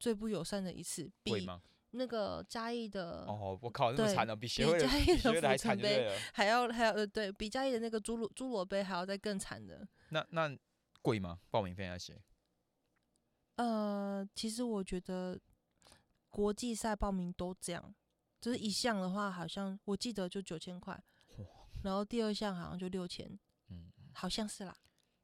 [0.00, 1.46] 最不友善的一次，比？
[1.92, 5.76] 那个嘉义的哦，我靠，那么惨的，比协比会嘉义的还惨。
[6.32, 9.86] 还要还要呃对比嘉义的那个侏罗侏罗杯还要再更惨的。
[10.10, 10.56] 那那
[11.02, 11.40] 贵吗？
[11.50, 12.16] 报名费那些？
[13.56, 15.36] 呃，其实我觉得
[16.28, 17.92] 国际赛报名都这样，
[18.40, 21.02] 就是一项的话，好像我记得就九千块，
[21.82, 23.36] 然后第二项好像就六千，
[23.68, 24.76] 嗯，好像是啦。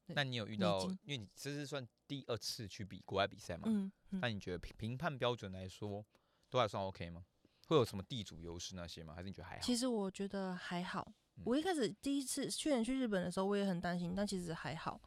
[0.07, 0.81] 对那你有遇到？
[1.03, 3.65] 因为你这是算第二次去比国外比赛嘛？
[3.67, 6.05] 嗯嗯那你觉得评评判标准来说，
[6.49, 7.25] 都还算 OK 吗？
[7.67, 9.15] 会有什么地主优势那些吗？
[9.15, 9.63] 还是你觉得还好？
[9.63, 11.43] 其实我觉得还好嗯。
[11.45, 15.01] 我一开始第一次去年去日本的时候，我也很担心，但其实还好。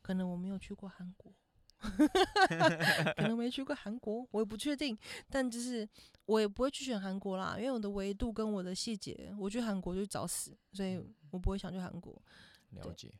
[0.00, 1.34] 可能我没有去过韩国，
[3.16, 4.96] 可能没去过韩国，我也不确定。
[5.28, 5.86] 但就是
[6.24, 10.96] 我也不会去选韩国啦，因为我的维度跟我的细节，我去韩国就找死，所以
[11.30, 12.20] 我不会想去韩国。
[12.70, 13.12] 了解。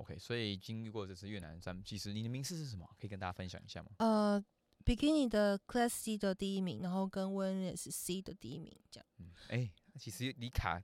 [0.00, 2.88] OK，所以经历过这次越南站，其实你的名次是什么？
[2.98, 3.90] 可以跟大家分享一下吗？
[3.98, 4.42] 呃
[4.84, 9.06] ，Bikini 的 Class C 的第一名，然后跟 Wellness C 的第一名，这样。
[9.18, 10.82] 嗯，哎、其实离卡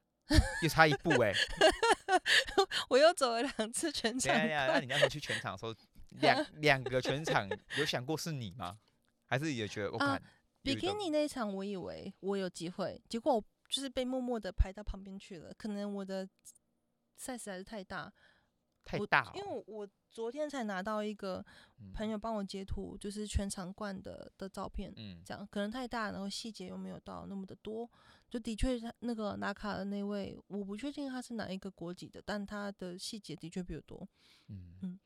[0.62, 1.32] 又差一步哎、
[2.90, 5.74] 我又走了两次全场等一下等一下，那你那时候去全场的时候，
[6.20, 7.48] 两两个全场
[7.78, 8.78] 有想过是你吗？
[9.26, 10.22] 还是也觉得我啊看、
[10.62, 15.54] 有一个 Bikini 那一场，我以为我有机会，结果我就是被默默的排到旁边去了。
[15.54, 16.28] 可能我的
[17.18, 18.12] size 还是太大，我
[18.86, 21.44] 太大、因为哦，我我昨天才拿到一个
[21.80, 27.90] 嗯朋友帮我截图，就是全场冠的的照片，嗯这样可能太大，然后细节又没有到那么的多。
[28.30, 34.08] 就的确，他那个拿卡的那位，我不确定他是哪一个国籍的，但他的细节的确比较多，
[34.48, 35.00] 嗯嗯。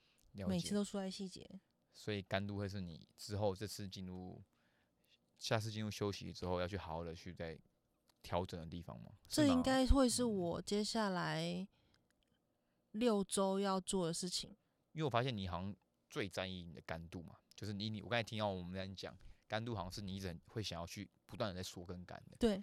[0.47, 1.49] 每次都输在细节。
[1.93, 4.41] 所以甘露会是你之后这次进入，
[5.39, 7.59] 下次进入休息之后要去好好的去再
[8.23, 9.11] 调整的地方吗？
[9.29, 11.67] 这应该会是嗯我接下来
[12.93, 14.51] 六周要做的事情。
[14.93, 15.75] 因为我发现你好像
[16.09, 19.17] 最在意你的干度嘛，就是你你我刚才听到我们在讲
[19.47, 22.37] 干度，好像是你一直会想要去不断的在缩跟干的。
[22.39, 22.63] 对，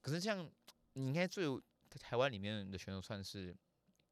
[0.00, 0.50] 可是这样，
[0.92, 3.56] 你应该最有台湾里面的选手算是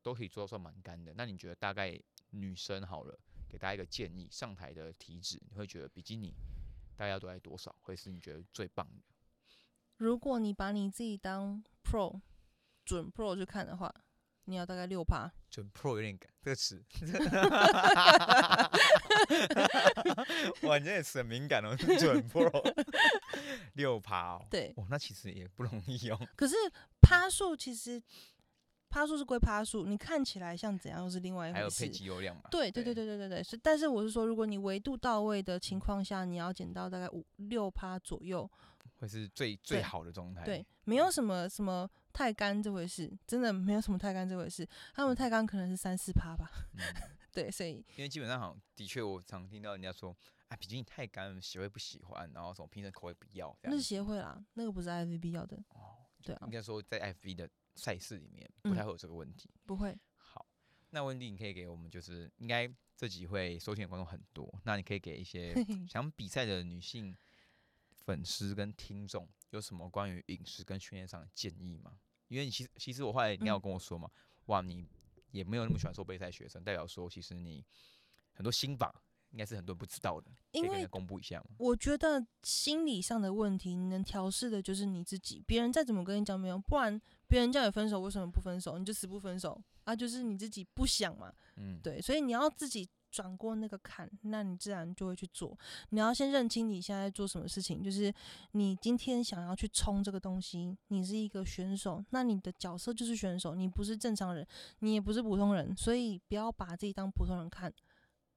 [0.03, 1.13] 都可以做到算蛮干的。
[1.15, 2.01] 那你觉得大概
[2.31, 6.35] 女生好了，给大家一个建议，上台的体脂，你会觉得比基尼
[6.97, 9.03] 大概要多在多少，会是你觉得最棒的？
[9.99, 12.21] 如果你把你自己当 Pro
[12.85, 13.95] 准 Pro 去看的话，
[14.45, 15.31] 你要大概六趴。
[15.51, 16.83] 准 pro 有点感这个词，
[20.63, 22.51] 哇，你这个词很敏感哦，准 pro
[23.75, 26.19] 六趴哦，对，哦，那其实也不容易哦。
[26.35, 26.55] 可是
[27.03, 28.03] 趴数其实
[28.89, 31.89] 趴数是归趴数，你看起来像怎样又是另外一回事还有配。
[31.91, 32.45] 机油量嘛？
[32.51, 33.57] 对对对对对对对，是。
[33.57, 38.51] 但是我是说，如果你维度到位的情况下，你要减到大概五六趴左右。
[38.99, 40.43] 会是最最好的状态。
[40.45, 44.69] 对，没有什么什么太干这回事，真的没有什么太干这回事。
[44.95, 46.51] 他们太干可能是三四趴吧。
[46.75, 46.81] 嗯，
[47.33, 50.17] 对，所以因为基本上好像的确，我常听到人家说，
[50.49, 53.83] 啊，比基尼太干，协会不喜欢，然后什么评审口味不要那是。
[53.83, 59.51] 协会啦，那个不是 IVB 要的，哦，对啊应，该说在 FV 的赛事里面不太嗯会有这个问题。
[59.65, 59.99] 不会。
[60.17, 60.47] 好，
[60.91, 65.55] 那温迪，你可以给我们就是应该这集会收听的观众很多，那你可以给一些
[65.89, 67.17] 想比赛的女性
[68.05, 71.93] 粉丝跟听众有什么关于饮食跟训练上的建议吗？
[72.29, 74.11] 因为你其实其实我后来你要嗯跟我说嘛，
[74.47, 74.89] 哇，你
[75.31, 77.65] 也没有那么喜欢做备赛学生，代表说其实你
[78.33, 81.47] 很多心法应该是很多人不知道的，可以公布一下吗？
[81.59, 85.43] 我觉得心理上的问题，你能调试的就是你自己。
[85.47, 88.79] 别人再怎么跟你讲没有，不然别人叫你分手，为什么不分手？
[88.79, 89.95] 你就死不分手啊？
[89.95, 91.33] 就是你自己不想嘛。
[91.57, 95.57] 嗯，对，所以你要自己转过那个坎，那你自然就会去做。
[95.91, 98.13] 你要先认清你现在在做什么事情，就是
[98.53, 104.45] 你今天想要去冲这个东西，你是一个选手，那你的角色就是选手，你不是正常人，
[104.79, 107.73] 你也不是普通人，所以不要把自己当普通人看。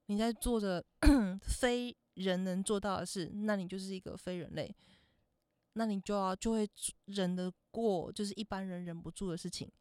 [0.07, 0.85] 你在做着
[1.41, 4.75] 非人能做到的事，那你就是一个非人类，
[5.73, 6.69] 那你就要就会
[7.05, 9.71] 忍得过，就是一般人忍不住的事情，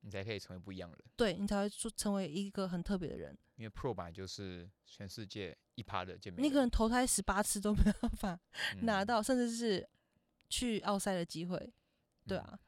[0.00, 1.04] 你才可以成为不一样的人。
[1.16, 3.36] 对你才会做成为一个很特别的人。
[3.62, 8.40] 因为 Pro 版就是全世界一趴的健美人，你可能投胎十八次都没有办法
[8.82, 9.88] 拿嗯到，甚至是
[10.50, 11.72] 去奥赛的机会，
[12.26, 12.58] 对嗯啊。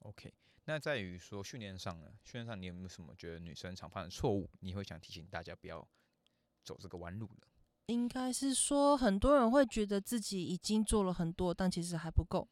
[0.00, 0.34] OK，
[0.64, 2.08] 那在于说训练上呢？
[2.24, 5.86] 训练上你有没有什么觉得女生常犯的错误，你会想提醒大家不要
[6.64, 7.46] 走这个弯路的？
[7.86, 12.48] 应该是说，很多人会觉得自己已经做了很多，但其实还不够。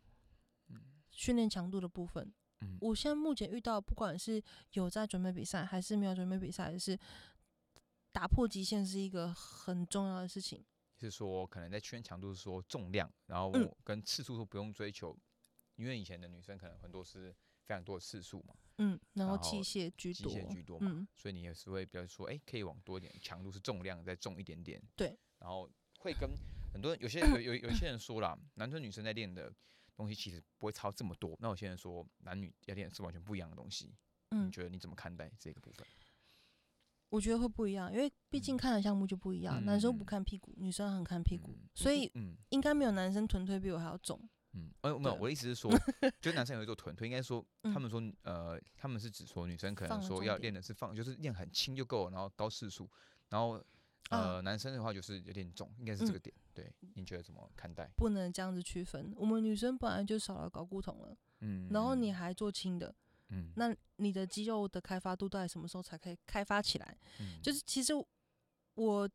[1.10, 4.40] 训练强度的部分，嗯我现在目前遇到，不管是
[4.72, 6.96] 有在准备比赛，还是没有准备比赛，还是
[8.12, 10.64] 打破极限，是一个很重要的事情。
[10.98, 13.74] 是说可能在训练强度是说重量，然后嗯。
[13.82, 15.16] 跟次数都不用追求，
[15.76, 17.34] 因为以前的女生可能很多是
[17.64, 26.28] 非常多的次数嘛，嗯，然后器械居机多，械居多嘛，嗯，所以你也是会比较说，哎、可以往多一点，强度是重量再重一点点， 对，然后会跟
[26.72, 29.50] 很多人有些有有有些人说啦，男生女生在练的
[29.96, 33.94] 东西其实不会差这么多，那有些人说男女要练是完全不一样的东西，
[34.30, 34.46] 嗯。
[34.46, 35.86] 你觉得你怎么看待这个部分？
[37.10, 44.18] 我觉得会不一样，因为毕竟嗯看的项目就不一样，男生不嗯看屁股，女生很看屁股，嗯所以嗯应该没有男生臀推比我还要重。
[44.52, 45.70] 嗯，呃，没有，我的意思是说，
[46.20, 52.90] 就男生也会做臀推，应该说他嗯们说，呃，他们是指说女生可能说要练的是放，就是练很轻就够了，然后高次数，
[53.28, 53.62] 然后
[54.10, 56.34] 呃，男生的话就是有点重，应该是这嗯个点。
[56.52, 57.88] 对，你觉得怎么看待？
[57.96, 59.12] 不能这样子区分。
[59.16, 62.92] 我们女生本来就少了睾固酮了，嗯，然后你嗯还做轻的，
[63.30, 66.96] 嗯，那你的肌肉的开发度到底什么时候才可以开发起来？
[67.20, 67.92] 嗯就是其实
[68.74, 69.08] 我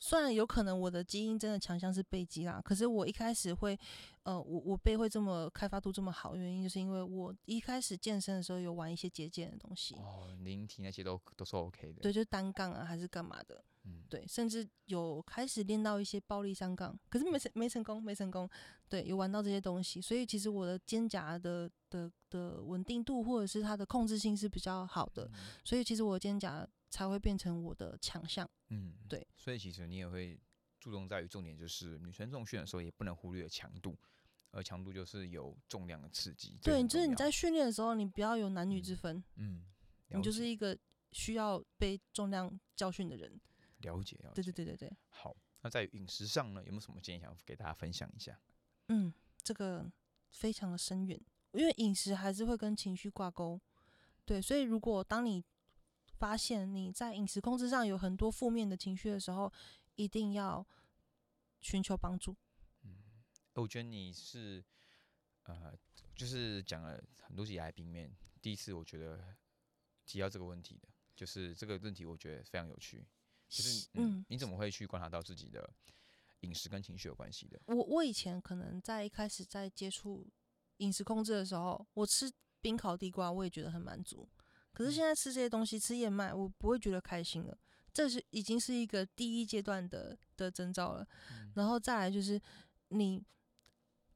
[0.00, 3.78] 虽然有可能我的基因真的强项是背肌啦，可是我一开始会，
[4.24, 12.02] 呃，我我背会这么开发度这么好，原因就是因为我一开始健身的时候有玩一些节健的东西，哦，灵体那些都都是 OK 的。
[12.02, 18.48] 对，，就是单杠啊还是干嘛的，嗯，对，甚至有开始练到一些暴力上杠，可是没成没成功，没成功。
[18.88, 25.30] 对，有玩到这些东西，所以其实我的肩胛的的的稳定度或者是它的控制性是比较好的，
[25.64, 28.48] 所以其实我的肩胛才会变成我的强项。
[28.68, 29.26] 嗯，对。
[29.36, 30.40] 所以其实你也会
[30.78, 33.96] 注重在于重点，就是女生重训的时候也不能忽略强度，
[34.52, 36.56] 而强度就是有重量的刺激。
[36.62, 39.64] 对，就是你在训练的时候，你不要有男女之分，嗯，
[40.08, 40.78] 你就是一个
[41.12, 43.40] 需要被重量教训的人。
[43.84, 44.42] 了解了解。
[44.42, 48.38] 对对对对对，好，那在饮食上呢，有没有什么建议想给大家分享一下？
[48.88, 49.90] 嗯，这个
[50.30, 51.18] 非常的深远，
[51.52, 53.60] 因为饮食还是会跟情绪挂钩。
[54.24, 55.44] 对，所以如果当你
[56.18, 59.52] 发现你在饮食控制上有很多负面的情绪的时候，
[59.96, 60.66] 一定要
[61.60, 62.36] 寻求帮助。
[62.82, 62.96] 嗯
[63.54, 64.64] 我觉得你是
[65.44, 65.72] 呃，
[66.14, 68.10] 就是讲了很多集来宾面，
[68.40, 69.36] 第一次我觉得
[70.06, 73.06] 提到这个问题的，就是这个问题，我觉得非常有趣。
[73.54, 75.68] 就是嗯，嗯，你怎么会去观察到自己的
[76.40, 77.60] 饮食跟情绪有关系的？
[77.66, 80.26] 我我以前可能在一开始在接触
[80.78, 82.30] 饮食控制的时候，我吃
[82.60, 84.28] 冰烤地瓜，我也觉得很满足。
[84.72, 87.56] 可是现在吃这些东西，吃燕麦，我不会觉得开心了。
[87.92, 91.06] 这是已经是一个第一阶段的的征兆了。
[91.54, 92.40] 然后再来就是
[92.88, 93.22] 你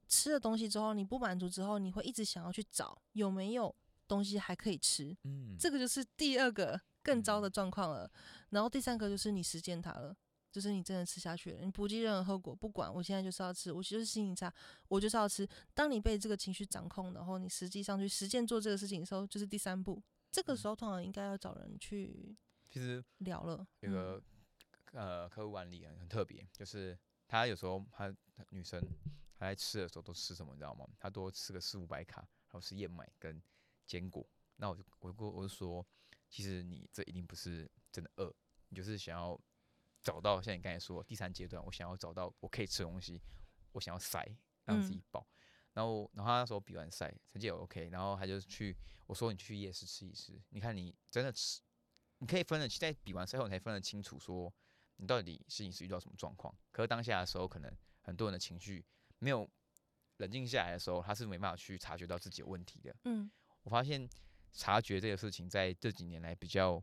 [0.09, 3.73] 吃了东西之后，你不满足之后，你会一直想要去找有没有
[4.09, 5.17] 东西还可以吃。
[5.23, 8.11] 嗯，这个就是第二个更糟的状况了。
[8.51, 10.15] 然后第三个就是你实践它了，
[10.53, 14.53] 就是你真的吃下去了，你不计任何后果，不管我现在就是要吃，我就是心情差，
[14.89, 15.49] 我就是要吃。
[15.73, 20.03] 当你被这个情绪掌控，然后你实际上去实践做这个事情的时候，就是第三步。
[20.31, 22.37] 这个时候通常应该要找人去
[22.69, 23.67] 其实聊了。
[23.81, 24.23] 有个、
[24.93, 28.15] 呃客户案例很很特别，就是他有时候他
[28.51, 28.79] 女生
[29.39, 30.87] 她在吃的时候都吃什么，你知道吗？
[30.99, 33.41] 她多吃个四五百卡，然后是燕麦跟
[33.87, 34.29] 坚果。
[34.57, 35.87] 那我就我就我就说，
[36.29, 38.35] 其实你这一定不是真的饿，
[38.69, 39.41] 你就是想要
[40.03, 43.21] 找到像你刚才说第三阶段，我想要找到我可以吃的东西，
[43.73, 44.27] 我想要塞
[44.65, 45.27] 让自己嗯饱。
[45.75, 48.77] 然后，然后他那时候比完赛，成绩也 OK，然后他就去
[49.07, 51.61] 我说你去夜市吃一吃，你看你真的吃
[52.19, 54.53] 你可以分得清，在比完赛后你才分得清楚，说
[54.97, 56.53] 你到底是你是遇到什么状况。
[56.73, 58.85] 可是当下的时候，可能很多人的情绪
[59.19, 59.49] 没有
[60.17, 62.95] 冷静下来的时候，他是没办法去察觉到自己有问题的。
[63.05, 63.31] 嗯
[63.63, 64.09] 我发现
[64.53, 66.83] 察觉这个事情在这几年来比较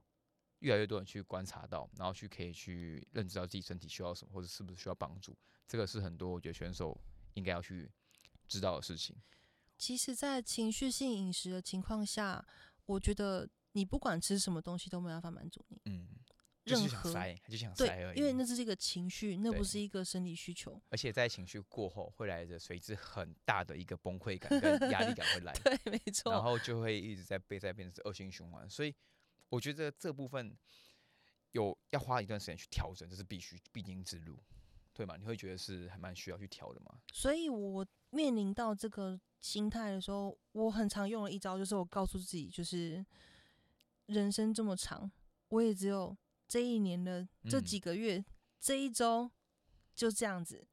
[0.59, 5.38] 越来越多人去观察到，然后去可以去认知到自己身体需要什么，或者是不是需要帮助。
[5.68, 6.99] 这个是很多我觉得选手
[7.34, 7.91] 应该要去
[8.47, 9.16] 知道的事情。
[9.78, 12.45] 其实，在情绪性饮食的情况下，
[12.86, 15.82] 我觉得你不管吃什么东西都没办法满足你。
[15.86, 16.07] 嗯，
[16.66, 18.18] 就是想塞，他就想塞而，已。
[18.20, 20.82] 因为那是一个情绪，那不是一个生理需求。
[20.89, 26.43] 而且在情绪过后，会来着随之很大的一个崩溃感跟压力感会来， 对，没错然。
[26.43, 28.70] 后就会一直在被在变成恶性循环。
[28.70, 28.93] 所以
[29.49, 30.57] 我觉得这部分
[31.51, 34.38] 有要花一段时间去调整，这是必须必经之路，
[34.93, 35.16] 对吗？
[35.18, 36.99] 你会觉得是还蛮需要去调的吗？
[37.13, 43.05] 所以我面临到这个心态的时候，我很常用的一招就是我告诉自己，就是
[44.07, 45.11] 人生这么长，
[45.49, 46.16] 我也只有
[46.48, 48.24] 这一年的这嗯几个月、
[48.60, 49.32] 这一周
[49.93, 50.68] 就这样子。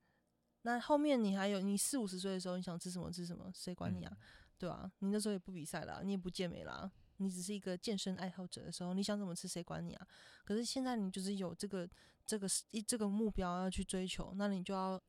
[0.62, 4.12] 那后面你还有，你四五十岁的时候，你想吃什么吃什么，谁管你啊？
[4.12, 4.26] 嗯
[4.62, 10.06] 对啊，你那时候也不比赛啦，你也不健美啦，你只是一个健身爱好者的时候，你想怎么吃谁管你啊？
[10.44, 11.90] 可是现在你就是有这个
[12.24, 15.02] 这个一这个目标要去追求，那你就要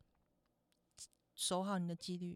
[1.35, 2.35] 守好你的纪律。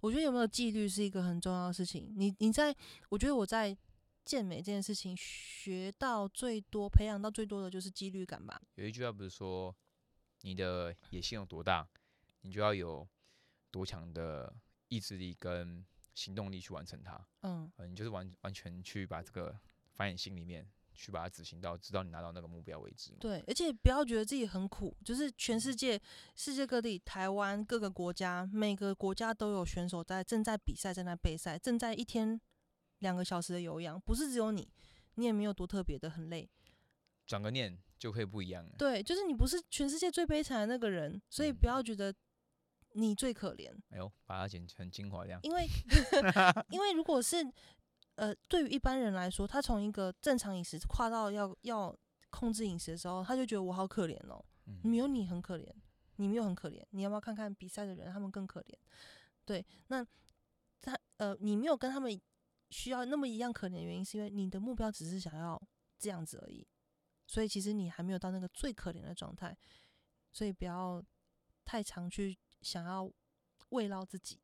[0.00, 2.14] 我觉得有没有纪律是一个很重要的事情。
[2.16, 2.74] 你你在，
[3.10, 3.76] 我觉得我在
[4.28, 8.60] 健美这件事情学到最多、培养到最多的就是纪律感吧。
[8.74, 9.74] 有一句话不是说，
[10.42, 11.88] 你的野心有多大，
[12.42, 13.08] 你就要有
[13.70, 14.54] 多强的
[14.88, 17.26] 意志力跟行动力去完成它。
[17.40, 19.58] 嗯，呃，你就是完完全去把这个
[19.94, 23.12] 放在心里面，去把它执行到，直到你拿到那个目标为止。
[23.18, 25.98] 对，而且不要觉得自己很苦，就是全世界、
[26.36, 32.38] 世界各地、台湾各个国家，每个国家都有选手在正在比赛、正在备赛、正在一天
[33.00, 34.68] 两个小时的有氧，不是只有你，
[35.14, 36.48] 你也没有多特别的很累。
[37.26, 38.74] 转个念就会不一样了。
[38.78, 42.14] 对，就是你不是全世界最悲惨的那个人，所以嗯不要觉得
[42.92, 45.38] 你最可怜，哎呦，把它剪成精华这样。
[45.42, 45.66] 因为
[46.70, 47.36] 因为如果是
[48.14, 51.94] 呃，对于一般人来说，他从一个正常饮食跨到要要
[52.30, 54.44] 控制饮食的时候，他就觉得我好可怜哦。
[54.66, 55.66] 嗯没有你很可怜，
[56.16, 58.74] 你没有很可怜，你要不要看看比赛的人，他们更可怜？
[59.44, 60.04] 对，那
[60.80, 62.20] 他呃，你没有跟他们
[62.70, 65.60] 需要那么一样可怜的原因，是因为你的目标只是想要
[65.98, 66.66] 这样子而已，
[67.26, 69.56] 所以其实你还没有到那个最可怜的状态，
[70.32, 71.02] 所以不要
[71.64, 73.10] 太常去想要
[73.70, 74.40] 慰劳自己。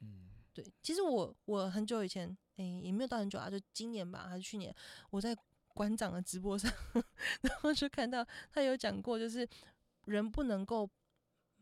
[0.00, 4.74] 嗯对，其实我我很久以前，诶、也没有到很久啊，就今年吧，还是去年，
[5.10, 5.36] 我在
[5.68, 6.72] 馆长的直播上，
[7.42, 9.48] 然后就看到他有讲过，就是
[10.06, 10.88] 人不能够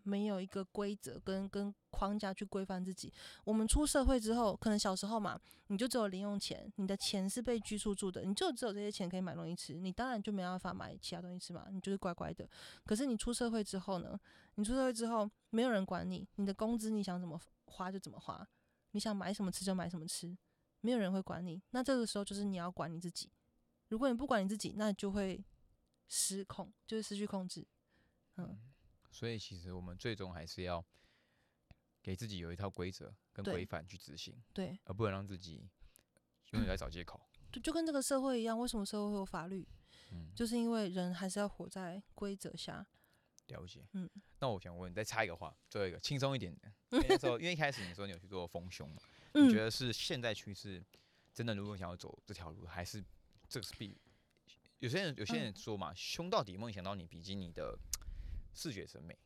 [0.06, 3.12] 没有一个规则跟跟框架去规范自己。
[3.44, 12.48] 我们出社会之后，可能小时候嘛，你就只有零用钱，你的钱是被拘束住的，你就只有这些钱可以买东西吃，你当然就没办法买其他东西吃嘛，你就是乖乖的。
[12.84, 14.18] 可是你出社会之后呢，
[14.54, 18.46] 你出社会之后，没有人管你，你的工资你想怎么花就怎么花。
[18.92, 20.34] 你想买什么吃就买什么吃，
[20.80, 21.60] 没有人会管你。
[21.70, 23.30] 那这个时候就是你要管你自己。
[23.88, 25.44] 如果你不管你自己，那就会
[26.08, 27.66] 失控，就是失去控制。
[28.36, 28.58] 嗯，
[29.16, 30.84] 所以其实我们最终还是要
[32.02, 35.66] 给自己有一套规则跟规范去执行，对，而不能让自己
[36.50, 37.18] 永远在找借口。
[37.50, 39.66] 就就跟这个社会一样，为什么社会会有法律？
[40.12, 42.86] 嗯，就是因为人还是要活在规则下。
[43.46, 43.86] 了解。
[43.94, 44.06] 嗯，
[44.40, 46.70] 那我想问，再插一个话，最后一个轻松一点的。
[47.08, 49.00] 那时候，因为一开始你说你有去做丰胸嘛，
[49.32, 50.84] 你觉嗯，得是现在趋势
[51.32, 53.02] 真的，如果想要走这条路，还是
[53.48, 53.96] 这个是必？
[54.80, 57.74] 有些人有些人说嘛，胸到底有没有影响到你比基尼的
[58.56, 59.16] 视觉审美？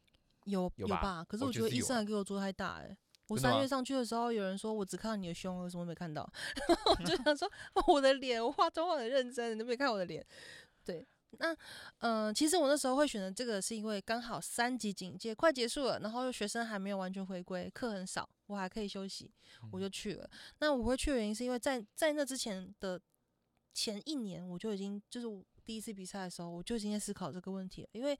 [0.44, 1.24] 有有吧吧？
[1.24, 2.96] 可是我我觉得医生还给我做太大哎、
[3.28, 6.28] 我三月上去的时候，有人说我只看到你的胸，我什么没看到。
[6.98, 7.48] 我就想说，
[7.86, 10.26] 我的脸，我化妆化的认真，你都没看我的脸。
[10.84, 11.06] 对，
[11.38, 11.52] 那
[11.98, 19.30] 嗯、呃其实我那时候会选择这个，是因为刚好三级警戒快结束了，然后学生还没有完全回归，课很少，我还可以休息，
[19.70, 20.28] 我就去了。
[20.58, 23.00] 那我会去的原因是因为在在那之前的
[23.72, 25.26] 前一年，我就已经就是
[25.64, 28.18] 第一次比赛的时候，我就已经在思考这个问题了，因为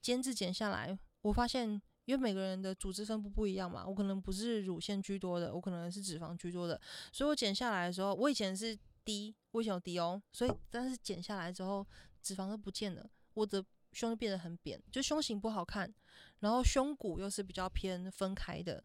[0.00, 1.80] 减脂减下来，我发现。
[2.08, 6.80] 因为每个人的组织分布不一样嘛，我可能不是乳腺居多的，我可能是脂肪居多的，
[7.12, 8.74] 所以我减下来的时候，我以前是
[9.04, 11.86] 低，我以前有低哦，所以但是减下来之后，
[12.22, 15.92] 脂肪都不见了，我的胸就变得很扁，就胸型不好看，
[16.38, 18.82] 然后胸骨又是比较偏分开的，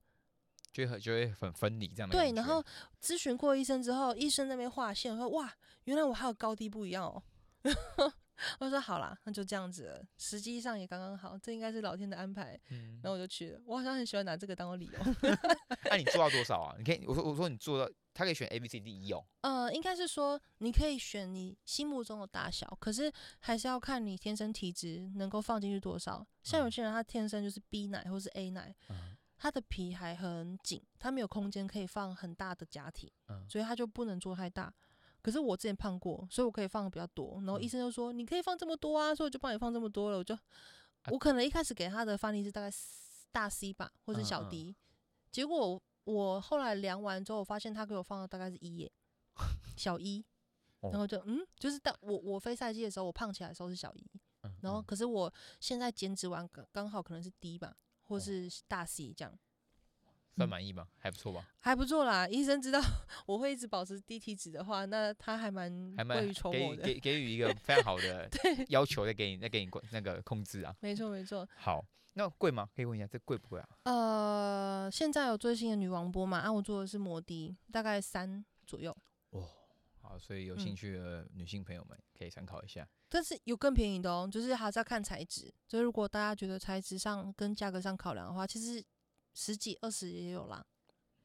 [0.74, 2.62] 就会很就会很分离这样的对，然后
[3.02, 5.56] 咨询过医生之后，医生那边画线，我说哇，
[5.86, 7.24] 原来我还有高低不一样哦。
[8.60, 12.60] 我说好啦，那就这样子了，实际上也刚刚好，这应该是老天的安排。
[12.70, 15.00] 嗯，然后我就去了，我好像很喜欢拿这个当我理由。
[15.90, 16.76] 那、你做到多少啊？
[16.78, 19.24] 你可以，我说我说你做到他可以选 A B C D E 哦。
[19.42, 26.26] 呃，应该是说你可以选你心目中的大小，可是还是要看你天生体质能够放进去多少。
[26.42, 34.74] 像有嗯些人他天生就是 B 奶或是 A 奶，嗯他的皮还很紧，他没有空间可以放很大的假体，嗯所以他就不能做太大。
[35.24, 37.42] 可是我之前胖过，所以我可以放比较多。
[37.46, 37.70] 然后医嗯。
[37.70, 40.18] 生就说、你可以放这么多啊，所以我就帮你放这么多了。
[40.20, 40.42] 我就、啊
[41.12, 42.70] 我可能一开始给他的范例是大概
[43.32, 44.48] 大 C 吧，或是小嗯。
[44.48, 44.76] 嗯 D，、
[45.32, 48.92] 结果我我后来量完之后，我发现他给我放的大概是一耶，
[49.78, 50.24] 小一。
[50.82, 54.06] 哦然后就嗯，就是到我我非赛季的时候，我胖起来的时候是小一，
[54.44, 54.54] 嗯。
[54.62, 54.84] 然后嗯。
[54.86, 58.20] 可是我现在减脂完刚刚好可能是 D 吧，或哦。
[58.20, 59.40] 是大 C 这样，嗯
[60.36, 60.88] 算满意吗？
[60.98, 61.48] 还不错吧？
[61.60, 62.28] 还不错啦。
[62.28, 62.80] 医生知道
[63.28, 66.24] 我会一直保持低体脂的话，那他还蛮还蛮。
[66.52, 68.30] 给予给给予一个非常好的
[68.70, 70.76] 要求，再给你再给你管那个控制啊。
[70.80, 71.48] 没错没错。
[71.56, 72.68] 好，那贵吗？
[72.76, 73.68] 可以问一下，这贵不贵啊？
[73.84, 76.40] 呃，现在有最新的女王波嘛？
[76.40, 78.96] 啊，我做的是摩的，大概三左右，
[79.32, 79.48] 哦
[80.02, 82.88] 好，所以有兴嗯趣的女性朋友们可以参考一下。
[83.08, 85.54] 但是有更便宜的哦，就是还是要看材质。
[85.68, 88.84] 就是如果大家觉得材质上跟价格上考量的话，其实
[89.34, 90.66] 十几二十也有啦，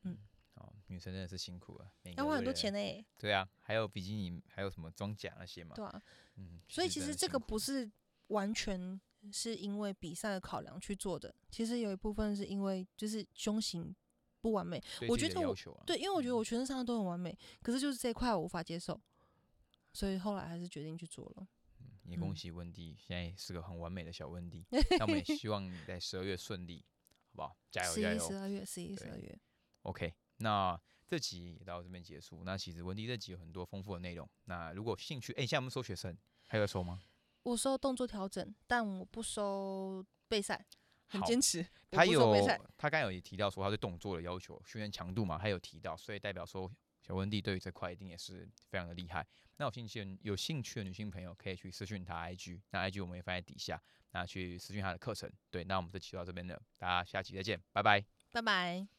[0.02, 0.18] 嗯
[0.54, 5.74] 哦，女生真的是辛苦了，要花很多钱呢、对啊，还有比基尼，还有什么装甲那些嘛。
[5.74, 6.02] 对啊。
[6.36, 7.90] 嗯，所以其实这个不是
[8.28, 9.00] 完全
[9.32, 13.94] 是因为比赛的考量去做的，其实有一部分是因为就是胸型
[14.40, 14.82] 不完美。
[15.08, 15.54] 我觉得我。
[15.86, 19.00] 对，因为我觉得嗯我全身上下都很完美，可是就是这一块我无法接受，
[19.92, 21.46] 所以后来还是决定去做了。
[21.80, 24.64] 嗯也恭嗯喜温蒂，现在是个很完美的小温蒂。
[24.70, 26.97] 那我们也希望你在十二月顺利，好
[27.38, 27.56] 不好？
[27.70, 29.38] 加油十一、加油十二月、十一、十二月
[29.82, 32.42] ，！OK，那这集也到这边结束。
[32.44, 34.28] 那其实文迪这集有很多丰富的内容。
[34.44, 36.16] 那如果兴趣，哎、现在我们收学生，
[36.46, 37.00] 还有收吗？
[37.44, 40.66] 我收动作调整，但我不收备赛，
[41.06, 41.64] 很坚持。
[41.90, 46.70] 他有收备赛，他刚刚有也提到说他对动作的要求、训练强度嘛，他有提到，所以代表说
[47.08, 49.26] 小温蒂对于这块一定也是非常的厉害。
[49.56, 55.32] 那有兴趣有兴趣的女性朋友可以去私讯他 IG，那 IG 我们也放在底下，那去私讯他的课程。
[55.50, 58.04] 对，那我们这期就到这边了，大家下期再见，拜拜。
[58.30, 58.97] 拜拜。